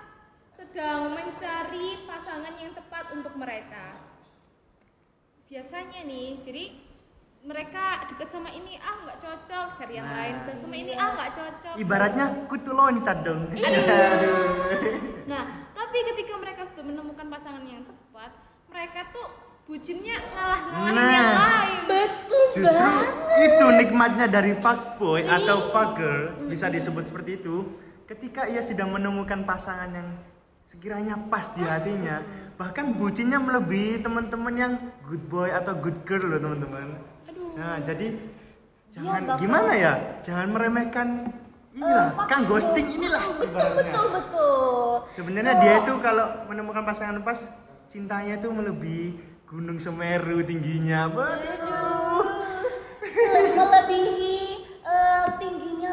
sedang 0.54 1.12
mencari 1.12 2.02
pasangan 2.04 2.54
yang 2.56 2.72
tepat 2.72 3.12
untuk 3.12 3.34
mereka. 3.34 4.00
Biasanya 5.44 6.02
nih, 6.02 6.40
jadi 6.42 6.64
mereka 7.44 8.08
deket 8.08 8.32
sama 8.32 8.48
ini 8.48 8.80
ah 8.80 8.96
nggak 8.98 9.18
cocok, 9.20 9.66
cari 9.76 9.92
yang 9.94 10.08
Nah. 10.08 10.16
lain. 10.16 10.34
Deket 10.42 10.56
sama 10.58 10.74
ini 10.74 10.92
ah 10.94 11.08
nggak 11.12 11.30
cocok. 11.30 11.74
Ibaratnya 11.76 12.26
kutu 12.48 12.70
loncat 12.72 13.18
dong. 13.20 13.42
Iya. 13.52 13.68
Aduh. 14.16 14.48
Nah, 15.24 15.42
tapi 15.70 15.98
ketika 16.06 16.34
mereka 16.34 16.64
sudah 16.64 16.82
menemukan 16.82 17.26
pasangan 17.28 17.62
yang 17.62 17.84
tepat, 17.84 18.32
mereka 18.66 19.00
tuh 19.12 19.26
bucinnya 19.64 20.16
ngalah-ngalahin 20.26 20.96
Nah. 20.96 21.12
yang 21.12 21.36
lain. 21.36 21.80
Betul 21.84 22.44
Justru 22.50 22.72
banget. 22.74 23.12
itu 23.44 23.66
nikmatnya 23.78 24.26
dari 24.26 24.52
fuckboy 24.54 25.20
atau 25.22 25.56
fucker 25.68 26.16
bisa 26.46 26.66
disebut 26.66 27.04
seperti 27.04 27.36
itu. 27.38 27.68
Ketika 28.04 28.44
ia 28.44 28.60
sudah 28.60 28.84
menemukan 28.84 29.48
pasangan 29.48 29.88
yang 29.88 30.08
sekiranya 30.60 31.16
pas 31.32 31.48
di 31.56 31.64
hatinya, 31.64 32.20
bahkan 32.60 32.92
bucinnya 32.92 33.40
melebihi 33.40 34.04
teman-teman 34.04 34.52
yang 34.52 34.72
good 35.08 35.24
boy 35.24 35.48
atau 35.48 35.72
good 35.72 36.04
girl 36.04 36.20
loh 36.20 36.36
teman-teman. 36.36 37.00
Aduh. 37.24 37.56
Nah 37.56 37.80
jadi 37.80 38.20
jangan 38.92 39.24
bakal- 39.24 39.40
gimana 39.40 39.72
ya, 39.72 39.92
jangan 40.20 40.52
meremehkan 40.52 41.08
inilah, 41.72 42.12
Eh, 42.12 42.28
kang 42.28 42.44
ghosting 42.44 42.92
inilah. 42.92 43.24
Betul 43.40 43.68
betul 43.72 44.06
betul. 44.12 44.88
Sebenarnya 45.16 45.54
dia 45.64 45.74
itu 45.80 45.92
kalau 46.04 46.26
menemukan 46.44 46.84
pasangan 46.84 47.24
pas, 47.24 47.40
cintanya 47.88 48.36
itu 48.36 48.52
melebihi 48.52 49.06
gunung 49.48 49.80
Semeru 49.80 50.44
tingginya. 50.44 51.08
Waduh. 51.08 52.20
melebihi 53.54 54.36
eh, 54.84 55.26
tingginya 55.40 55.92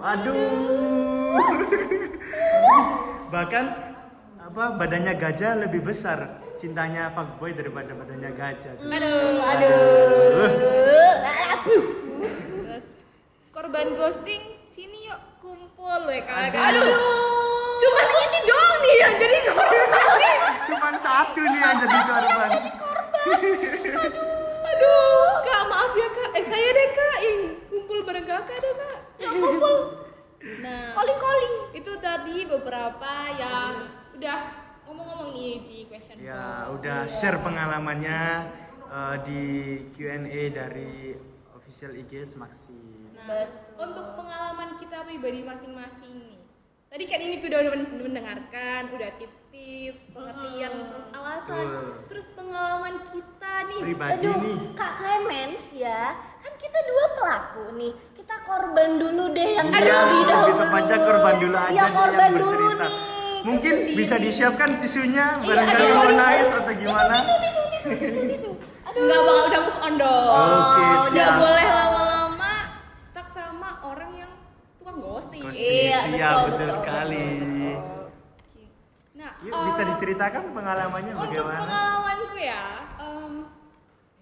Waduh. 0.00 1.36
Bahkan 3.34 3.64
apa 4.40 4.64
badannya 4.80 5.12
gajah 5.14 5.60
lebih 5.60 5.84
besar 5.84 6.40
cintanya 6.56 7.12
fuckboy 7.12 7.52
daripada 7.52 7.92
badannya 7.92 8.32
gajah. 8.32 8.72
tuh. 8.80 8.88
Aduh, 8.88 9.44
aduh. 9.44 10.48
Aduh. 11.52 11.84
Terus 12.64 12.84
korban 13.52 13.92
ghosting 13.92 14.40
sini 14.64 15.12
yuk 15.12 15.20
kumpul 15.44 16.08
ya 16.08 16.24
kakak. 16.24 16.72
Aduh. 16.72 16.80
Aduh. 16.80 16.96
Cuman 17.80 18.06
ini 18.08 18.40
doang 18.48 18.76
nih 18.80 18.94
yang 19.04 19.14
jadi 19.20 19.38
korban. 19.52 19.88
Cuman 20.72 20.94
satu 20.96 21.40
nih 21.44 21.60
yang 21.60 21.76
jadi 21.76 21.98
korban. 22.08 22.50
Aduh, 24.64 25.28
kak 25.44 25.62
maaf 25.68 25.92
ya 25.92 26.08
kak. 26.08 26.30
Eh 26.40 26.44
saya 26.48 26.68
deh 26.72 26.88
kak 26.88 27.16
yang 27.20 27.38
kumpul 27.68 28.00
bareng 28.00 28.24
kakak 28.24 28.56
deh 28.64 28.74
kak. 28.80 28.99
Kumpul 29.20 29.76
Nah, 30.40 30.96
calling-calling. 30.96 31.54
itu 31.74 31.92
tadi 31.96 32.48
beberapa 32.48 33.12
yang 33.30 33.92
udah 34.10 34.38
ngomong-ngomong 34.82 35.30
nih 35.30 35.54
di 35.62 35.78
question 35.84 36.16
Ya 36.16 36.64
box. 36.64 36.80
udah 36.80 36.98
share 37.06 37.38
pengalamannya 37.38 38.20
eh, 38.82 39.16
di 39.22 39.42
Q&A 39.90 40.42
dari 40.48 41.12
official 41.52 41.92
IG 41.94 42.24
Smaksi. 42.26 42.80
Nah, 43.12 43.28
Betul. 43.28 43.46
untuk 43.78 44.06
pengalaman 44.16 44.74
kita 44.76 45.04
pribadi 45.04 45.44
masing-masing 45.44 46.14
nih. 46.18 46.40
Tadi 46.90 47.04
kan 47.06 47.20
ini 47.20 47.38
udah 47.38 47.58
udah 47.60 47.72
men- 47.72 48.02
mendengarkan, 48.02 48.90
udah 48.90 49.10
tips-tips, 49.14 50.10
pengertian, 50.10 50.72
terus 50.90 51.06
alasan, 51.12 51.62
Betul. 51.62 51.86
terus 52.10 52.26
pengalaman 52.34 52.94
kita 53.06 53.52
nih. 53.68 53.80
Pribadi 53.84 54.12
Aduh, 54.18 54.34
nih. 54.42 54.58
Kak 54.74 54.92
Clemens 54.98 55.64
ya, 55.70 56.02
kan 56.42 56.52
kita 56.56 56.78
dua 56.82 57.04
pelaku 57.14 57.64
nih, 57.78 57.92
kita 58.30 58.46
korban 58.46 58.90
dulu 58.94 59.24
deh 59.34 59.48
yang 59.50 59.66
Iya, 59.66 59.74
terlebih 59.74 59.90
dahulu. 60.22 60.30
lebih 60.38 60.54
tepatnya 60.56 60.98
korban 61.02 61.34
dulu 61.36 61.56
aja 61.58 61.74
Ya 61.74 61.86
korban 61.90 62.14
yang 62.22 62.38
dulu 62.38 62.50
bercerita. 62.54 62.86
nih. 62.86 62.94
Mungkin 63.40 63.74
Itu 63.74 63.96
bisa 63.96 64.14
disiapkan 64.16 64.70
tisunya 64.78 65.26
Iya, 65.32 65.42
barangkali 65.42 65.82
aduh, 65.82 65.96
mau 65.98 66.10
nangis 66.14 66.50
atau 66.52 66.72
gimana. 66.72 67.16
Tisu, 67.16 67.34
tisu, 67.34 67.62
tisu, 67.66 67.92
tisu, 67.98 68.20
tisu. 68.30 68.50
Aduh. 68.86 69.02
Nggak 69.02 69.20
bakal 69.20 69.42
udah 69.44 69.60
move 69.60 69.78
on 69.80 69.94
dong. 69.96 70.28
Oke, 70.30 70.82
Udah 71.10 71.10
siap. 71.10 71.34
boleh 71.40 71.66
lama-lama 71.68 72.52
stuck 73.00 73.28
sama 73.28 73.68
orang 73.82 74.10
yang 74.16 74.30
tukang 74.76 74.98
ghosting. 75.00 75.42
Ghosting. 75.42 75.66
Iya, 75.66 75.98
Siap, 76.00 76.14
betul, 76.14 76.46
betul 76.46 76.54
betul, 76.60 76.70
sekali. 76.72 77.24
betul, 77.34 77.50
betul. 77.50 78.06
Nah, 79.12 79.30
Yuk 79.40 79.52
eh, 79.52 79.62
bisa 79.64 79.82
diceritakan 79.84 80.42
pengalamannya 80.52 81.12
Untuk 81.12 81.22
bagaimana? 81.26 81.60
pengalamanku 81.60 82.38
ya, 82.38 82.64
em, 82.96 83.32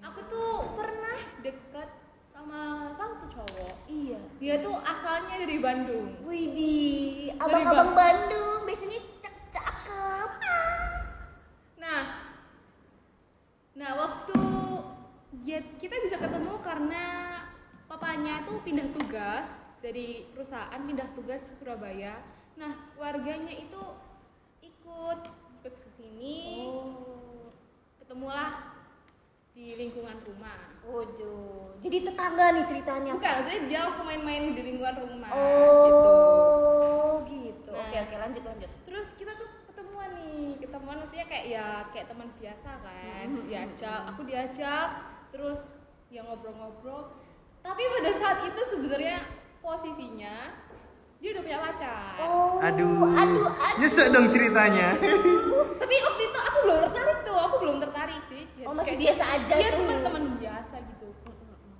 aku 0.00 0.20
tuh 0.26 0.48
pernah 0.72 1.16
deket 1.38 1.88
sama 2.30 2.60
satu 2.94 3.24
cowok. 3.28 3.67
Iya. 3.88 4.20
Dia 4.36 4.54
tuh 4.60 4.76
asalnya 4.78 5.40
dari 5.40 5.56
Bandung. 5.58 6.12
Widih, 6.22 7.32
Dari 7.32 7.40
abang-abang 7.40 7.90
Bang. 7.90 7.98
Bandung 7.98 8.60
biasanya 8.62 9.00
cak- 9.18 9.48
cakep. 9.50 10.30
Nah, 11.80 12.02
nah 13.72 13.90
waktu 13.96 14.40
dia, 15.40 15.64
kita 15.80 15.96
bisa 16.04 16.20
ketemu 16.20 16.60
karena 16.60 17.04
papanya 17.88 18.44
tuh 18.44 18.60
pindah 18.60 18.92
tugas 18.92 19.48
dari 19.80 20.28
perusahaan 20.30 20.76
pindah 20.78 21.08
tugas 21.16 21.40
ke 21.42 21.56
Surabaya. 21.56 22.20
Nah, 22.54 22.92
keluarganya 22.92 23.56
itu 23.56 23.82
ikut 24.60 25.20
ikut 25.58 25.74
ke 25.74 25.90
sini, 25.96 26.68
Oh. 26.68 27.48
ketemulah 27.98 28.77
di 29.58 29.74
lingkungan 29.74 30.14
rumah. 30.22 30.70
Waduh. 30.86 31.74
Jadi 31.82 32.06
tetangga 32.06 32.54
nih 32.54 32.64
ceritanya. 32.64 33.10
Bukan, 33.18 33.32
maksudnya 33.34 33.60
dia 33.66 33.80
waktu 33.90 34.02
main-main 34.06 34.42
di 34.54 34.62
lingkungan 34.62 34.96
rumah 34.96 35.30
gitu. 35.34 36.14
Oh, 36.14 37.14
gitu. 37.26 37.70
Nah. 37.74 37.82
Oke, 37.82 37.96
oke, 37.98 38.14
lanjut 38.16 38.42
lanjut. 38.46 38.70
Terus 38.86 39.06
kita 39.18 39.34
tuh 39.34 39.50
ketemuan 39.66 40.10
nih, 40.14 40.62
ketemuan 40.62 40.96
maksudnya 40.96 41.26
kayak 41.26 41.46
ya 41.50 41.66
kayak 41.90 42.06
teman 42.06 42.30
biasa 42.38 42.70
kan, 42.78 43.26
Mhm, 43.26 43.50
diajak, 43.50 44.00
aku 44.06 44.20
diajak, 44.22 44.88
terus 45.34 45.74
ya 46.08 46.22
ngobrol-ngobrol. 46.22 47.18
Tapi 47.58 47.82
pada 47.82 48.12
saat 48.14 48.38
itu 48.46 48.62
sebenarnya 48.64 49.18
posisinya 49.58 50.54
dia 51.18 51.34
udah 51.34 51.42
punya 51.42 51.58
pacar. 51.60 52.14
Oh. 52.22 52.62
Aduh, 52.62 53.10
aduh, 53.10 53.50
aduh. 53.50 53.76
nyesek 53.76 54.14
dong 54.14 54.30
ceritanya. 54.30 54.94
Tapi 55.82 55.94
waktu 55.98 56.22
itu 56.24 56.38
aku 56.38 56.58
belum 56.62 56.78
tertarik 56.86 57.18
tuh, 57.26 57.36
aku 57.36 57.56
belum 57.58 57.76
tertarik 57.82 58.22
sih. 58.30 58.42
Ya, 58.54 58.64
Oh, 58.64 58.72
masih 58.72 58.86
kayak- 58.86 58.87
biasa 58.98 59.22
aja 59.32 59.52
Dia 59.54 59.68
tuh. 59.68 59.78
teman-teman 59.78 60.22
biasa 60.36 60.74
gitu. 60.84 61.08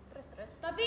Terus 0.08 0.26
terus. 0.28 0.50
Tapi 0.58 0.84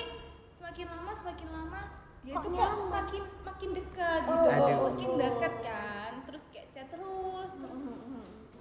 semakin 0.53 0.85
lama 0.87 1.11
semakin 1.13 1.47
lama 1.49 1.81
dia 2.21 2.33
Kok 2.33 2.41
tuh 2.41 2.49
kok 2.49 2.57
nyaman? 2.57 2.87
makin 2.91 3.23
makin 3.41 3.69
dekat 3.73 4.21
Oh, 4.23 4.31
gitu, 4.31 4.47
Aduh. 4.47 4.77
makin 4.87 5.09
dekat 5.17 5.53
kan. 5.61 6.11
Terus 6.23 6.43
kayak 6.49 6.67
chat 6.71 6.87
terus, 6.89 7.51
terus 7.51 7.83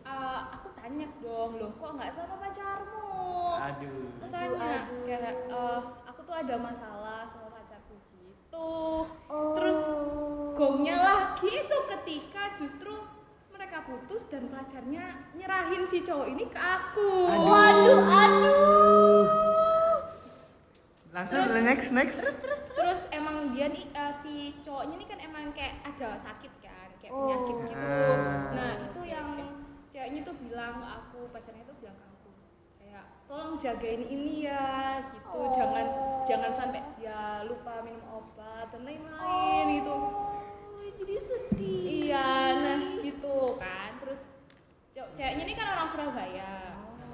Uh, 0.03 0.43
aku 0.51 0.75
tanya 0.75 1.07
dong 1.23 1.55
loh 1.55 1.71
kok 1.71 1.95
nggak 1.95 2.11
sama 2.11 2.35
pacarmu 2.35 3.15
Aduh. 3.63 4.11
Aku 4.11 4.27
tanya 4.27 4.59
aduh. 4.83 5.03
kayak 5.07 5.35
uh, 5.47 5.81
aku 6.03 6.21
tuh 6.25 6.35
ada 6.35 6.59
masalah 6.59 7.31
sama 7.31 7.47
pacarku 7.49 7.95
gitu 8.11 8.71
Oh. 9.31 9.55
terus 9.55 9.79
gongnya 10.53 10.99
lagi 10.99 11.63
itu 11.63 11.77
ketika 11.87 12.43
justru 12.59 12.91
mereka 13.61 13.85
putus 13.85 14.25
dan 14.25 14.49
pacarnya 14.49 15.05
nyerahin 15.37 15.85
si 15.85 16.01
cowok 16.01 16.27
ini 16.27 16.49
ke 16.49 16.57
aku 16.57 17.13
Waduh, 17.29 18.01
aduh. 18.09 19.25
Langsung 21.13 21.45
next 21.61 21.93
next. 21.93 22.41
terus 22.73 23.01
emang 23.13 23.53
dia 23.53 23.69
nih 23.69 23.85
uh, 23.93 24.17
si 24.17 24.57
cowoknya 24.65 24.97
nih 24.97 25.07
kan 25.07 25.19
emang 25.21 25.45
kayak 25.53 25.77
ada 25.85 26.17
sakit 26.17 26.49
kan 26.59 26.89
kayak 26.97 27.13
Oh. 27.13 27.21
penyakit 27.21 27.57
gitu 27.69 27.85
Ah. 27.85 28.49
nah 28.57 28.73
itu 28.81 29.01
yang 29.05 29.29
ceweknya 29.91 30.21
tuh 30.25 30.35
bilang 30.41 30.81
ke 30.81 30.87
aku 30.97 31.21
pacarnya 31.29 31.65
tuh 31.69 31.77
bilang 31.77 31.97
ke 32.01 32.05
aku 32.07 32.31
kayak 32.81 33.05
tolong 33.29 33.61
jagain 33.61 34.03
ini 34.03 34.49
ya 34.49 34.65
gitu 35.05 35.29
Oh. 35.29 35.53
jangan 35.53 35.85
jangan 36.25 36.53
sampai 36.57 36.81
dia 36.97 37.45
lupa 37.45 37.85
minum 37.85 38.01
obat 38.09 38.73
dan 38.73 38.89
lain-lain 38.89 39.65
gitu 39.77 39.93
Oh, 39.93 40.40
jadi 41.01 41.15
sedih. 41.19 41.81
iya 42.05 42.29
nah 42.55 42.79
gitu 43.01 43.57
kan 43.57 43.91
terus 43.99 44.21
ceweknya 45.11 45.43
ini 45.43 45.55
kan 45.55 45.67
orang 45.71 45.89
Surabaya 45.89 46.53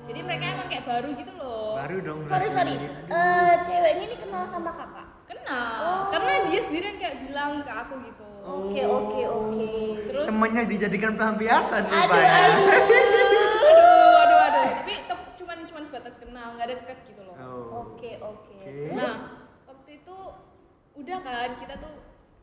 jadi 0.06 0.20
mereka 0.22 0.44
emang 0.48 0.68
kayak 0.68 0.84
baru 0.84 1.08
gitu 1.12 1.32
loh 1.34 1.74
Baru 1.76 1.98
dong. 2.00 2.18
Sorry, 2.22 2.46
sorry. 2.48 2.78
Eh, 2.78 3.52
ceweknya 3.62 4.04
ini 4.04 4.16
kenal 4.16 4.42
sama 4.44 4.70
kakak. 4.72 5.08
kenal 5.24 5.74
Oh. 5.76 6.02
karena 6.08 6.46
dia 6.46 6.60
sendiri 6.62 6.84
yang 6.88 6.98
kayak 6.98 7.16
bilang 7.22 7.52
ke 7.60 7.72
aku 7.72 7.94
gitu 8.04 8.26
Oke, 8.42 8.82
oke, 8.82 9.20
oke. 9.24 9.70
terus 10.06 10.24
Temannya 10.24 10.62
dijadikan 10.64 11.12
pelampiasan 11.12 11.82
Aduh, 11.82 12.14
aduh. 12.14 12.66
aduh 13.66 14.14
aduh 14.16 14.40
aduh 14.40 14.66
tapi 14.78 14.94
cuman 15.36 15.58
cuman 15.64 15.82
sebatas 15.84 16.14
kenal 16.16 16.54
nggak 16.54 16.68
deket 16.72 16.98
gitu 17.04 17.22
loh 17.22 17.34
Oh. 17.36 17.90
Oke, 17.90 18.16
oke. 18.18 18.56
Nah 18.92 19.14
waktu 19.66 19.90
itu 19.96 20.16
udah 20.94 21.18
kan 21.20 21.50
kita 21.58 21.74
tuh 21.76 21.94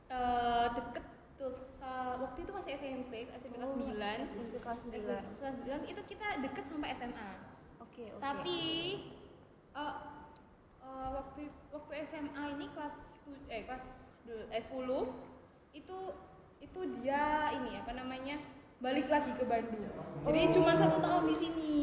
eh, 0.10 0.66
deket 0.74 1.04
tuh 1.44 1.52
sa- 1.52 2.16
waktu 2.18 2.40
itu 2.42 2.52
masih 2.52 2.72
SMP 2.74 3.12
SMP 3.28 3.54
kelas 3.54 3.68
Oh, 3.68 3.76
9 3.76 3.92
SMP 4.24 4.54
kelas 4.58 4.80
9. 4.82 4.96
SMP 4.96 5.20
kelas 5.38 5.56
9 5.60 5.92
itu 5.92 6.02
kita 6.08 6.28
deket 6.40 6.64
sampai 6.64 6.90
SMA 6.94 7.30
Oke, 7.78 8.04
oke. 8.08 8.18
tapi 8.18 8.60
eh, 9.74 9.96
eh, 10.80 11.08
waktu 11.12 11.42
waktu 11.70 11.92
SMA 12.06 12.44
ini 12.54 12.66
kelas 12.72 12.96
eh 13.48 13.62
kelas 13.64 13.84
eh, 14.50 14.64
10 14.64 14.72
itu 15.74 15.98
itu 16.58 16.80
dia 16.98 17.24
ini 17.52 17.76
apa 17.76 17.92
namanya 17.92 18.40
balik 18.80 19.08
lagi 19.08 19.32
ke 19.34 19.44
Bandung 19.44 19.84
jadi 20.24 20.48
cuma 20.50 20.72
satu 20.74 20.98
tahun 20.98 21.24
di 21.26 21.36
sini 21.36 21.76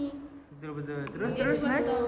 Betul 0.52 0.76
betul. 0.76 1.00
Terus 1.10 1.32
Iya, 1.32 1.40
terus 1.42 1.60
next. 1.64 1.98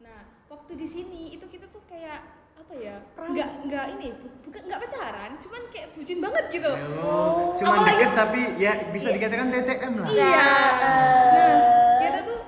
nah 0.00 0.20
waktu 0.48 0.72
di 0.74 0.86
sini 0.86 1.22
itu 1.32 1.44
kita 1.46 1.68
tuh 1.68 1.84
kayak 1.84 2.33
apa 2.64 2.74
ya 2.74 2.96
nggak 3.14 3.48
nggak 3.64 3.84
ini 3.94 4.08
bu- 4.14 4.34
bukan 4.42 4.62
nggak 4.64 4.80
pacaran 4.82 5.30
cuman 5.38 5.62
kayak 5.68 5.88
bucin 5.92 6.18
banget 6.18 6.44
gitu 6.50 6.72
Oh, 6.96 7.52
cuma 7.54 7.70
Apalagi- 7.76 7.90
deket 7.94 8.10
tapi 8.14 8.40
ya 8.56 8.72
bisa 8.88 9.08
dikatakan 9.10 9.46
TTM 9.48 9.92
lah. 9.96 10.08
Iya. 10.08 10.48
eh, 10.80 11.22
Nah, 11.30 11.54
kita 12.00 12.18
tuh 12.24 12.40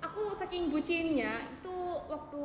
aku 0.00 0.22
saking 0.32 0.68
bucinnya 0.68 1.32
itu 1.48 1.76
waktu 2.04 2.42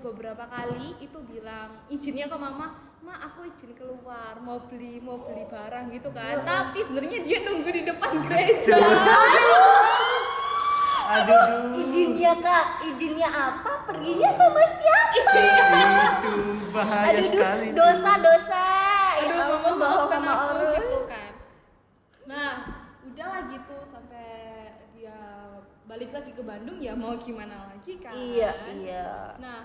beberapa 0.00 0.44
kali 0.44 0.98
itu 0.98 1.18
bilang 1.22 1.70
izinnya 1.88 2.26
ke 2.26 2.36
mama, 2.36 2.66
"Ma, 2.98 3.14
aku 3.22 3.46
izin 3.46 3.72
keluar, 3.72 4.36
mau 4.38 4.58
beli 4.62 4.98
mau 4.98 5.16
beli 5.18 5.46
barang 5.46 5.86
gitu 5.90 6.10
kan." 6.10 6.42
Tapi 6.42 6.78
sebenarnya 6.82 7.20
dia 7.22 7.38
nunggu 7.42 7.70
di 7.70 7.82
depan 7.84 8.10
gereja. 8.24 8.76
Aduh. 11.04 11.76
Izinnya 11.76 12.32
kak, 12.36 12.66
izinnya 12.82 13.28
apa? 13.28 13.84
Perginya 13.84 14.30
sama 14.32 14.62
siapa? 14.66 15.32
Itu 15.36 16.32
bahaya 16.72 17.12
Aduh, 17.12 17.20
du- 17.20 17.30
sekali. 17.30 17.66
dosa 17.72 18.12
dosa. 18.18 18.64
Aduh, 19.14 19.28
ya 19.28 19.44
mama 19.60 19.86
ampun, 19.86 20.08
sama 20.08 20.30
aku 20.30 20.46
orang. 20.50 20.72
gitu 20.74 21.00
kan. 21.04 21.32
Nah, 22.24 22.50
udahlah 23.04 23.42
gitu 23.46 23.76
sampai 23.84 24.28
dia 24.90 25.18
balik 25.84 26.10
lagi 26.10 26.30
ke 26.32 26.42
Bandung 26.42 26.78
ya 26.78 26.92
mau 26.92 27.14
gimana 27.16 27.68
lagi 27.68 28.00
kan. 28.00 28.12
Iya, 28.12 28.50
iya. 28.74 29.08
Nah, 29.36 29.60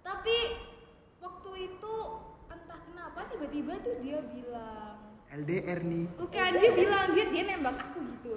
tapi 0.00 0.36
waktu 1.18 1.50
itu 1.66 1.94
entah 2.46 2.80
kenapa 2.84 3.20
tiba-tiba 3.26 3.72
tuh 3.80 3.96
dia 3.98 4.20
bilang, 4.22 5.03
LDR 5.34 5.80
nih. 5.82 6.06
bukan 6.14 6.50
dia 6.54 6.70
bilang 6.70 7.06
dia 7.10 7.26
dia 7.26 7.42
nembak 7.44 7.74
aku 7.76 7.98
gitu. 8.06 8.32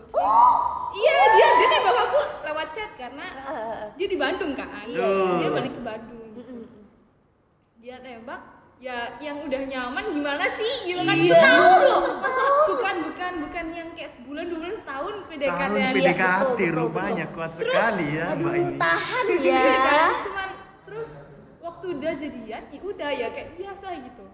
Iya 0.91 1.17
dia 1.29 1.47
dia 1.53 1.67
nembak 1.71 1.97
aku 2.09 2.19
lewat 2.41 2.67
chat 2.73 2.91
karena 2.97 3.25
dia 3.93 4.07
di 4.09 4.17
Bandung 4.17 4.53
kan. 4.57 4.81
Iya. 4.83 5.07
Dia 5.37 5.49
balik 5.53 5.73
ke 5.73 5.81
Bandung. 5.81 6.29
Gitu. 6.33 6.53
Dia 7.77 7.95
tembak 8.01 8.41
ya 8.77 9.17
yang 9.17 9.41
udah 9.41 9.61
nyaman 9.65 10.05
gimana 10.13 10.45
sih 10.53 10.85
gitu 10.85 11.01
kan 11.01 11.17
Iya. 11.17 11.33
setahun 11.33 11.79
loh 11.81 12.01
masa 12.21 12.41
bukan 12.69 12.95
bukan 13.09 13.31
bukan 13.41 13.65
yang 13.73 13.89
kayak 13.97 14.11
sebulan 14.13 14.43
dua 14.45 14.59
bulan 14.61 14.75
setahun 14.77 15.13
PDKT 15.25 15.49
Tahun 15.57 15.73
ya. 15.73 15.89
betul, 15.89 15.97
PDKT 15.97 16.45
betul, 16.53 16.69
rupanya 16.77 17.25
betul. 17.25 17.35
kuat 17.41 17.51
Terus, 17.57 17.65
sekali 17.73 18.05
ya 18.13 18.25
Aduh, 18.29 18.37
mbak 18.37 18.53
ini. 18.53 18.75
tahan 18.77 19.25
ya. 19.41 19.65
kan 19.81 20.11
cuman 20.21 20.49
terus 20.85 21.09
waktu 21.57 21.85
udah 21.89 22.13
jadian 22.21 22.63
ya 22.69 22.79
udah 22.85 23.09
ya 23.09 23.27
kayak 23.33 23.49
biasa 23.57 23.85
gitu 23.97 24.25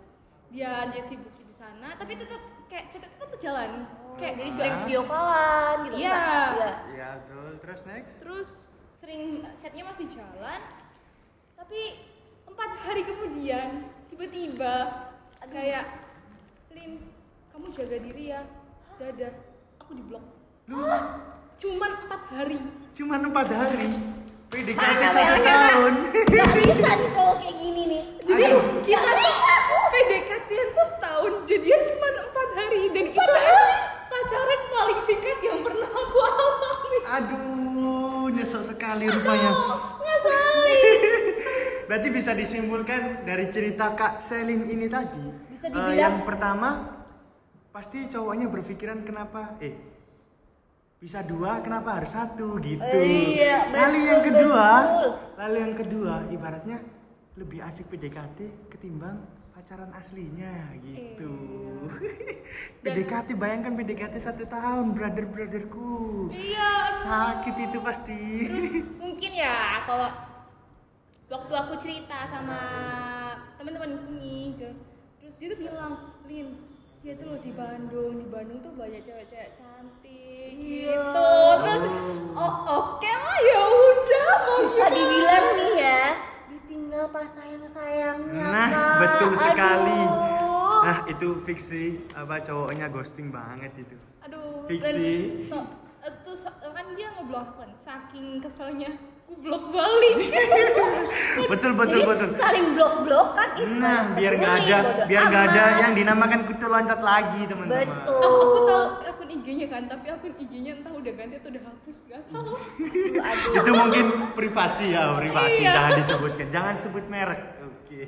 dia 0.52 0.71
dia 0.91 1.04
sibuk 1.08 1.32
di 1.39 1.56
sana 1.56 1.88
tapi 1.95 2.12
tetap 2.19 2.41
kayak 2.73 2.89
chat 2.89 3.05
itu 3.05 3.25
kan 3.45 3.69
oh, 3.86 4.17
kayak 4.17 4.33
jadi 4.41 4.49
sering 4.49 4.75
video 4.81 5.01
callan 5.05 5.77
gitu 5.86 5.95
iya. 6.01 6.25
iya 6.89 7.09
betul. 7.21 7.49
Terus 7.62 7.81
next? 7.86 8.13
Terus 8.25 8.49
sering 8.97 9.45
chatnya 9.62 9.83
masih 9.86 10.05
jalan 10.09 10.62
tapi 11.53 11.81
empat 12.49 12.71
hari 12.81 13.01
kemudian 13.05 13.93
tiba-tiba 14.09 14.73
kayak 15.53 15.86
Lin 16.73 16.97
kamu 17.53 17.65
jaga 17.77 17.97
diri 18.01 18.23
ya 18.33 18.41
dadah 18.97 19.33
aku 19.77 19.91
di 19.93 20.03
blok 20.09 20.25
cuman 21.53 21.91
empat 22.09 22.21
hari. 22.33 22.59
Cuman 22.97 23.19
empat 23.29 23.47
hari? 23.53 23.86
PDKT 24.49 25.01
satu 25.13 25.38
tahun. 25.45 25.93
Gak 26.29 26.49
bisa 26.62 26.89
nih 26.97 27.09
cowok 27.13 27.36
kayak 27.38 27.55
gini 27.62 27.81
nih. 27.86 28.03
Jadi 28.25 28.43
Aduh. 28.49 28.63
kita 28.81 29.09
nih 29.13 29.31
PDKT 29.93 30.49
tuh 30.73 30.86
setahun 30.89 31.33
jadian 31.45 31.81
cuman 31.86 32.13
hari. 32.53 32.81
Dan 32.93 33.05
itu 33.09 33.19
hari. 33.19 33.73
pacaran 34.09 34.61
paling 34.69 34.99
singkat 35.01 35.37
yang 35.41 35.59
pernah 35.65 35.89
aku 35.89 36.17
alami. 36.21 36.97
Aduh 37.03 38.25
nyesel 38.33 38.63
sekali 38.65 39.05
rupanya. 39.07 39.51
ngeselin 40.01 41.01
berarti 41.87 42.07
bisa 42.09 42.31
disimpulkan 42.33 43.27
dari 43.27 43.51
cerita 43.51 43.91
kak 43.93 44.23
Selin 44.23 44.65
ini 44.65 44.87
tadi 44.87 45.25
bisa 45.51 45.67
uh, 45.69 45.91
yang 45.93 46.23
pertama 46.23 46.99
pasti 47.69 48.07
cowoknya 48.07 48.47
berpikiran 48.47 49.03
kenapa 49.03 49.59
eh 49.59 49.75
bisa 51.03 51.19
dua 51.19 51.59
kenapa 51.59 51.99
harus 51.99 52.15
satu 52.15 52.55
gitu. 52.63 52.79
Iya, 52.79 53.67
betul, 53.67 53.75
lalu 53.75 53.99
yang 54.07 54.21
kedua 54.23 54.67
betul. 54.71 55.11
lalu 55.35 55.57
yang 55.59 55.73
kedua 55.75 56.13
ibaratnya 56.31 56.77
lebih 57.35 57.59
asik 57.59 57.91
PDKT 57.91 58.71
ketimbang 58.71 59.19
pacaran 59.63 59.95
aslinya 59.95 60.76
gitu. 60.84 61.32
PDKT 62.84 63.39
bayangkan 63.39 63.71
PDKT 63.71 64.19
satu 64.19 64.43
tahun 64.43 64.91
brother 64.91 65.23
brotherku. 65.23 66.28
Iya, 66.36 66.91
Sakit 66.99 67.56
itu 67.62 67.80
pasti. 67.80 68.52
mungkin 68.99 69.32
ya 69.32 69.88
kalau 69.88 70.12
waktu 71.32 71.54
aku 71.56 71.73
cerita 71.80 72.28
sama 72.28 72.60
teman-temanku 73.56 74.12
nih 74.13 74.52
Jo- 74.54 74.76
terus 75.17 75.39
dia 75.39 75.47
tuh 75.47 75.60
bilang 75.63 75.93
Lin 76.28 76.60
dia 76.99 77.15
tuh 77.15 77.26
loh 77.26 77.39
di 77.39 77.52
Bandung 77.52 78.19
di 78.19 78.28
Bandung 78.28 78.60
tuh 78.60 78.76
banyak 78.76 78.99
cewek-cewek 79.02 79.56
cantik 79.56 80.52
Iya. 80.54 80.91
gitu 80.91 81.32
terus 81.63 81.84
oh 82.36 82.54
oke 82.67 83.08
lah 83.10 83.39
ya 83.41 83.62
udah 83.63 84.30
mau 84.43 84.60
Bisa 84.62 84.76
gimana? 84.84 84.91
dibilang 84.93 85.47
nih 85.56 85.71
ya, 85.73 86.04
ditinggal 86.73 87.05
pas 87.13 87.29
sayang-sayangnya 87.29 88.45
Nah, 88.49 88.67
Kak. 88.67 88.95
betul 88.97 89.31
sekali. 89.38 90.01
Aduh. 90.01 90.81
Nah, 90.83 90.97
itu 91.07 91.27
fiksi 91.39 91.83
apa 92.12 92.41
cowoknya 92.41 92.89
ghosting 92.89 93.29
banget 93.29 93.71
itu. 93.77 93.95
aduh 94.19 94.65
Fiksi. 94.65 94.89
dan 94.89 94.97
so, 95.47 95.57
terus 96.23 96.41
kan 96.43 96.86
dia 96.95 97.07
ngeblok 97.13 97.49
kan 97.55 97.69
saking 97.77 98.39
keselnya 98.39 98.91
aku 99.21 99.33
blok 99.38 99.63
balik 99.69 100.15
Betul 101.51 101.71
betul 101.73 101.99
Jadi 101.99 102.09
betul. 102.09 102.29
saling 102.36 102.67
blok-blokan 102.73 103.47
itu. 103.53 103.73
Nah, 103.77 103.99
biar 104.12 104.33
nggak 104.33 104.55
ada 104.59 104.77
biar 105.05 105.23
nggak 105.25 105.43
ada 105.45 105.63
yang 105.79 105.91
dinamakan 105.93 106.39
kutu 106.43 106.65
loncat 106.65 106.99
lagi, 106.99 107.41
teman-teman. 107.45 107.86
Betul. 107.86 108.17
aku, 108.17 108.33
aku 108.33 108.59
tahu 108.65 108.83
IG-nya 109.35 109.67
kan 109.67 109.83
tapi 109.85 110.05
akun 110.07 110.33
IG-nya 110.35 110.71
entah 110.75 110.91
udah 110.91 111.11
ganti 111.11 111.35
atau 111.35 111.49
udah 111.49 111.63
hapus 111.65 111.97
gak 112.05 112.21
tahu 112.27 112.53
Aduh. 113.19 113.53
Itu 113.55 113.71
mungkin 113.71 114.05
privasi 114.31 114.85
ya, 114.89 115.13
privasi. 115.13 115.61
Iya. 115.61 115.71
Jangan 115.71 115.91
disebutkan. 115.97 116.47
Jangan 116.47 116.75
sebut 116.75 117.05
merek. 117.07 117.41
Oke. 117.59 118.01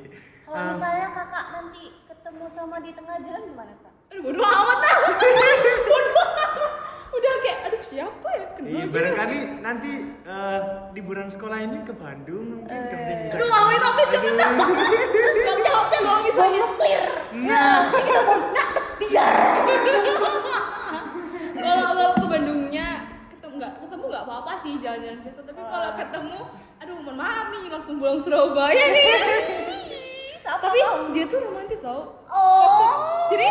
Kalau 0.44 0.62
misalnya 0.72 1.08
kakak 1.12 1.46
nanti 1.52 1.84
ketemu 2.06 2.46
sama 2.48 2.78
di 2.80 2.92
tengah 2.92 3.18
jalan 3.20 3.42
gimana 3.44 3.74
kak? 3.76 3.94
aduh 4.06 4.22
bodo 4.24 4.38
amat 4.40 4.78
dah 4.80 4.96
bodo 5.84 6.12
amat. 6.16 6.50
udah 7.12 7.32
kayak 7.38 7.58
aduh 7.66 7.82
siapa 7.84 8.28
ya 8.30 8.46
kenal 8.54 8.68
Iya, 8.68 8.82
gitu. 8.82 8.94
barangkali 8.94 9.38
nanti 9.60 9.92
eh, 10.22 10.60
liburan 10.94 11.28
sekolah 11.28 11.58
ini 11.60 11.78
ke 11.82 11.94
Bandung 11.94 12.46
mungkin 12.56 12.70
ke 12.70 12.96
bisa. 12.96 13.34
aduh 13.34 13.50
amit 13.50 13.82
cepet 13.82 14.08
dah 14.14 14.52
Terus 15.10 15.34
bisa 15.34 15.52
bisa 15.58 15.98
kalau 15.98 16.22
misalnya- 16.22 16.62
bom 16.62 16.72
nuklir. 16.72 17.04
Nah. 17.42 17.78
Kita 17.90 18.20
bom 18.22 18.42
nak 18.52 18.70
dia. 19.00 19.28
Apa-apa 24.36 24.60
sih 24.60 24.84
jalan-jalan 24.84 25.20
biasa. 25.24 25.40
Tapi 25.48 25.62
kalau 25.64 25.90
ketemu 25.96 26.40
aduh 26.76 26.96
mohon 27.00 27.16
maaf 27.16 27.48
nih 27.56 27.72
langsung 27.72 27.96
pulang 28.04 28.20
Surabaya 28.20 28.84
nih. 28.96 29.08
Siapa 30.44 30.60
tapi 30.60 30.80
dia 31.16 31.26
tuh 31.32 31.40
romantis 31.40 31.80
tau. 31.80 32.20
Oh. 32.28 33.32
jadi 33.32 33.48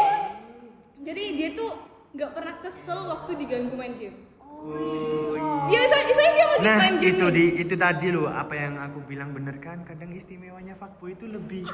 jadi 1.01 1.23
dia 1.41 1.49
tuh 1.57 1.73
nggak 2.13 2.31
pernah 2.37 2.55
kesel 2.61 3.01
waktu 3.09 3.31
diganggu 3.41 3.73
main 3.73 3.97
game. 3.97 4.29
Oh, 4.45 5.37
dia 5.69 5.81
saya 5.89 6.05
saya 6.09 6.31
dia 6.37 6.47
lagi 6.53 6.65
Nah 6.65 6.77
main 6.77 6.97
game 7.01 7.17
itu 7.17 7.27
di 7.33 7.45
itu 7.65 7.75
tadi 7.81 8.09
loh 8.13 8.29
apa 8.29 8.53
yang 8.53 8.77
aku 8.77 9.01
bilang 9.09 9.33
bener 9.33 9.57
kan? 9.65 9.81
Kadang 9.89 10.13
istimewanya 10.13 10.77
fuckboy 10.77 11.17
itu 11.17 11.25
lebih 11.25 11.65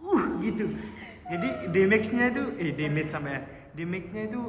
uh 0.00 0.24
gitu. 0.40 0.72
Jadi 1.28 1.48
damage-nya 1.68 2.24
itu 2.32 2.42
eh 2.56 2.72
damage 2.72 3.10
sampai 3.12 3.44
damage-nya 3.76 4.22
itu 4.32 4.40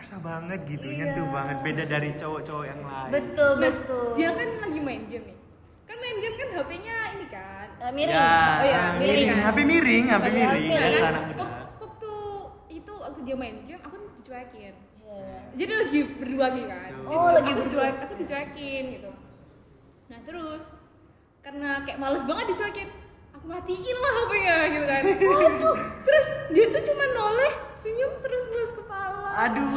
kerasa 0.00 0.16
banget 0.18 0.64
gitu 0.64 0.88
nyentuh 0.88 1.28
banget 1.28 1.56
beda 1.60 1.84
dari 1.84 2.16
cowok-cowok 2.16 2.64
yang 2.64 2.80
lain 2.80 3.10
Betul 3.12 3.52
Nah, 3.52 3.60
betul. 3.60 4.08
dia 4.16 4.30
kan 4.32 4.48
lagi 4.58 4.80
main 4.80 5.02
game 5.04 5.24
nih 5.28 5.36
kan 5.84 5.96
main 5.98 6.16
game 6.16 6.36
kan 6.38 6.48
HP-nya 6.50 6.96
ini 7.12 7.26
kan 7.28 7.66
Eh, 7.78 7.92
miring. 7.92 8.08
ya 8.10 8.32
Oh 8.32 8.64
iya, 8.64 8.78
ah, 8.78 8.92
miring 8.94 8.96
miring 8.96 9.28
kan? 9.28 9.44
HP 9.44 9.58
miring 9.62 10.04
HP 10.06 10.16
HP 10.16 10.24
miring 10.30 10.40
miring. 10.40 10.72
biasa 10.72 10.96
kan? 10.98 11.10
anak 11.10 11.22
muda 11.26 11.36
Wak- 11.36 11.68
waktu 11.78 12.12
itu 12.70 12.92
waktu 12.94 13.20
dia 13.20 13.36
main 13.36 13.56
game 13.62 13.82
aku 13.82 13.96
dicuekin 14.16 14.74
Iya. 15.02 15.36
jadi 15.54 15.72
lagi 15.76 16.00
berdua 16.16 16.46
nih 16.48 16.64
kan 16.64 16.90
Oh, 16.96 17.04
dicuek- 17.04 17.34
lagi 17.34 17.50
aku 17.50 17.58
berdua. 17.58 17.68
dicuek 17.84 17.96
aku 18.00 18.14
dicuekin 18.16 18.82
gitu 18.90 19.10
nah 20.08 20.18
terus 20.22 20.62
karena 21.40 21.68
kayak 21.82 21.98
males 21.98 22.24
banget 22.24 22.46
dicuekin 22.48 22.88
aku 23.40 23.48
matiin 23.48 23.96
lah 23.96 24.12
HP-nya 24.14 24.56
gitu 24.68 24.84
kan. 24.84 25.02
Terus 26.04 26.26
dia 26.52 26.66
tuh 26.68 26.82
cuma 26.84 27.04
noleh 27.10 27.52
senyum 27.72 28.12
terus 28.20 28.44
ngelus 28.46 28.72
kepala. 28.76 29.30
Aduh. 29.48 29.72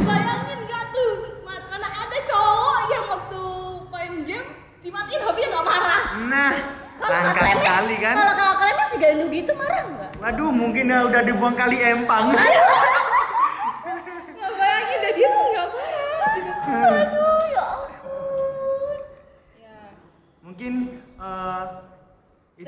Bayangin 0.00 0.60
gak 0.64 0.84
tuh 0.90 1.12
ma- 1.44 1.66
mana 1.68 1.88
ada 1.88 2.18
cowok 2.24 2.80
yang 2.88 3.04
waktu 3.06 3.42
main 3.92 4.14
game 4.24 4.48
dimatiin 4.80 5.20
HP-nya 5.20 5.48
gak 5.52 5.66
marah? 5.66 6.02
Nah 6.24 6.52
langka 7.02 7.44
sekali 7.52 7.94
kan. 7.98 8.14
Kalau 8.14 8.32
kalau 8.32 8.54
kalian 8.56 8.76
masih 8.78 8.96
gandu 8.96 9.24
gitu 9.28 9.52
marah 9.52 9.82
nggak? 9.84 10.10
waduh 10.22 10.54
mungkin 10.54 10.86
ya 10.86 11.02
udah 11.02 11.20
dibuang 11.20 11.52
kali 11.52 11.82
empang 11.82 12.30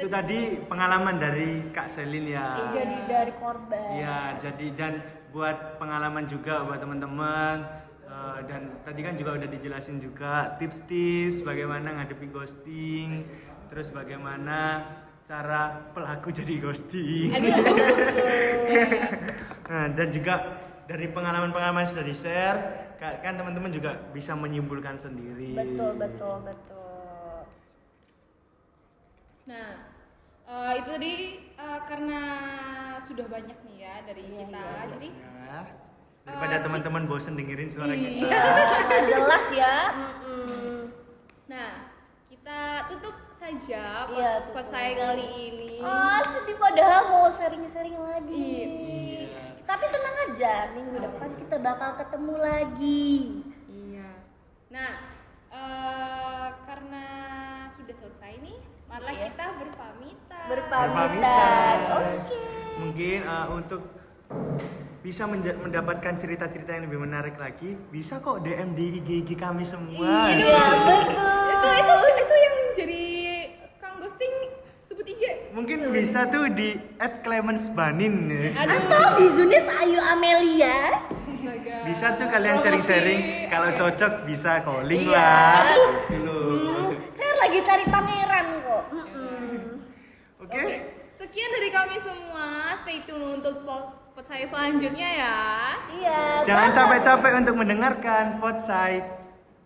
itu 0.05 0.13
tadi 0.13 0.61
pengalaman 0.69 1.17
dari 1.17 1.73
Kak 1.73 1.89
Selin 1.89 2.29
ya 2.29 2.69
Jadi 2.77 3.09
dari 3.09 3.33
korban. 3.41 3.89
Iya, 3.97 4.37
jadi 4.37 4.67
dan 4.77 4.93
buat 5.33 5.81
pengalaman 5.81 6.29
juga 6.29 6.61
buat 6.61 6.77
teman-teman 6.77 7.65
eh, 8.05 8.39
dan 8.45 8.85
tadi 8.85 9.01
kan 9.01 9.17
juga 9.17 9.41
udah 9.41 9.49
dijelasin 9.49 10.05
juga 10.05 10.61
tips-tips 10.61 11.41
bagaimana 11.41 11.97
ngadepi 11.97 12.29
ghosting, 12.29 13.25
terus 13.73 13.89
bagaimana 13.89 14.93
cara 15.25 15.89
pelaku 15.97 16.29
jadi 16.45 16.53
ghosting. 16.61 17.33
nah, 19.65 19.89
dan 19.89 20.09
juga 20.13 20.35
dari 20.85 21.09
pengalaman-pengalaman 21.09 21.89
sudah 21.89 22.05
di-share, 22.05 22.59
ka- 23.01 23.25
kan 23.25 23.41
teman-teman 23.41 23.73
juga 23.73 23.97
bisa 24.13 24.37
menyimpulkan 24.37 25.01
sendiri. 25.01 25.57
Betul 25.57 25.97
betul 25.97 26.45
betul. 26.45 27.49
Nah, 29.45 29.94
eh, 30.55 30.73
itu 30.77 30.89
tadi 30.89 31.15
eh, 31.53 31.81
karena 31.85 32.21
sudah 33.03 33.27
banyak 33.27 33.59
nih 33.65 33.77
ya 33.81 33.95
dari 34.03 34.23
Iya, 34.23 34.39
kita, 34.45 34.61
iya, 34.61 34.83
jadi 34.89 35.09
Ya, 35.45 35.61
daripada 36.25 36.57
teman-teman 36.59 37.05
bosen 37.05 37.35
dengerin 37.35 37.69
suara 37.69 37.93
kita. 37.93 38.11
iya. 38.25 38.43
Jelas 39.13 39.47
ya. 39.53 39.77
Mm-mm. 39.93 40.89
Nah, 41.45 41.93
kita 42.27 42.59
tutup 42.89 43.13
saja 43.35 44.09
Iya, 44.09 44.33
tutup. 44.43 44.65
saya 44.67 44.91
kali 44.97 45.27
ini. 45.29 45.73
Oh 45.79 46.21
sedih 46.27 46.57
padahal 46.57 47.13
mau 47.13 47.29
sharing-sharing 47.29 47.93
lagi. 47.95 48.49
Iya. 49.21 49.45
Tapi 49.65 49.85
tenang 49.87 50.17
aja, 50.25 50.55
minggu 50.73 50.97
depan 50.99 51.31
kita 51.37 51.57
bakal 51.59 51.91
ketemu 51.95 52.35
lagi. 52.37 53.13
Berpamitan. 60.55 60.87
Berpamitan. 60.95 61.77
Oke. 61.91 62.39
Mungkin 62.75 63.19
uh, 63.27 63.47
untuk 63.51 63.81
bisa 65.05 65.29
mendapatkan 65.29 66.17
cerita-cerita 66.17 66.71
yang 66.73 66.89
lebih 66.89 66.97
menarik 66.97 67.37
lagi, 67.37 67.77
bisa 67.93 68.25
kok 68.25 68.41
DM 68.41 68.73
di 68.73 68.99
IG-IG 68.99 69.37
kami 69.37 69.61
semua. 69.61 70.33
Iya 70.33 70.65
betul. 70.81 71.45
Itu 71.53 71.69
itu 71.77 71.95
itu 72.25 72.37
yang 72.41 72.57
jadi 72.73 73.03
Kang 73.77 73.97
Ghosting 74.01 74.33
sebut 74.89 75.05
IG. 75.05 75.23
Mungkin 75.53 75.79
bisa 75.93 76.25
tuh 76.27 76.49
di 76.49 76.81
@clemensbanin. 77.21 78.15
Aduh. 78.57 78.81
Atau 78.81 79.05
di 79.21 79.27
Zunis 79.29 79.67
Ayu 79.69 80.01
Amelia. 80.01 81.05
Astaga. 81.05 81.77
Bisa 81.85 82.07
tuh 82.17 82.27
kalian 82.33 82.57
sharing-sharing. 82.57 83.21
Kalau 83.53 83.69
cocok 83.77 84.13
bisa 84.25 84.65
calling 84.65 85.05
Iya. 85.05 85.21
lah. 85.21 85.65
Gitu. 86.09 86.33
Hmm, 86.33 86.89
saya 87.13 87.33
lagi 87.45 87.59
cari 87.61 87.85
pangeran 87.87 88.47
kok. 88.65 88.85
Oke. 90.55 90.63
Oke. 90.63 90.77
Sekian 91.15 91.51
dari 91.51 91.71
kami 91.75 91.97
semua. 91.99 92.75
Stay 92.83 93.03
tune 93.07 93.43
untuk 93.43 93.67
pot 93.67 94.03
saya 94.23 94.47
selanjutnya 94.47 95.11
ya. 95.11 95.39
Iya. 95.91 96.21
Jangan 96.47 96.71
capek-capek 96.71 97.33
untuk 97.43 97.55
mendengarkan 97.59 98.39
Podside 98.39 99.07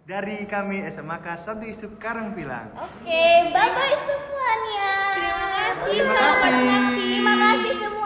dari 0.09 0.49
kami 0.49 0.89
SMAK 0.89 1.36
1 1.36 1.68
Isuk 1.68 2.01
Karangpilang. 2.01 2.72
Oke, 2.72 3.28
bye 3.53 3.70
bye 3.76 3.97
semuanya. 4.09 4.93
Terima 5.12 5.47
kasih. 5.53 5.93
Terima 5.93 6.12
Selamat 6.16 6.41
kasih. 6.41 7.76
makan 7.76 7.97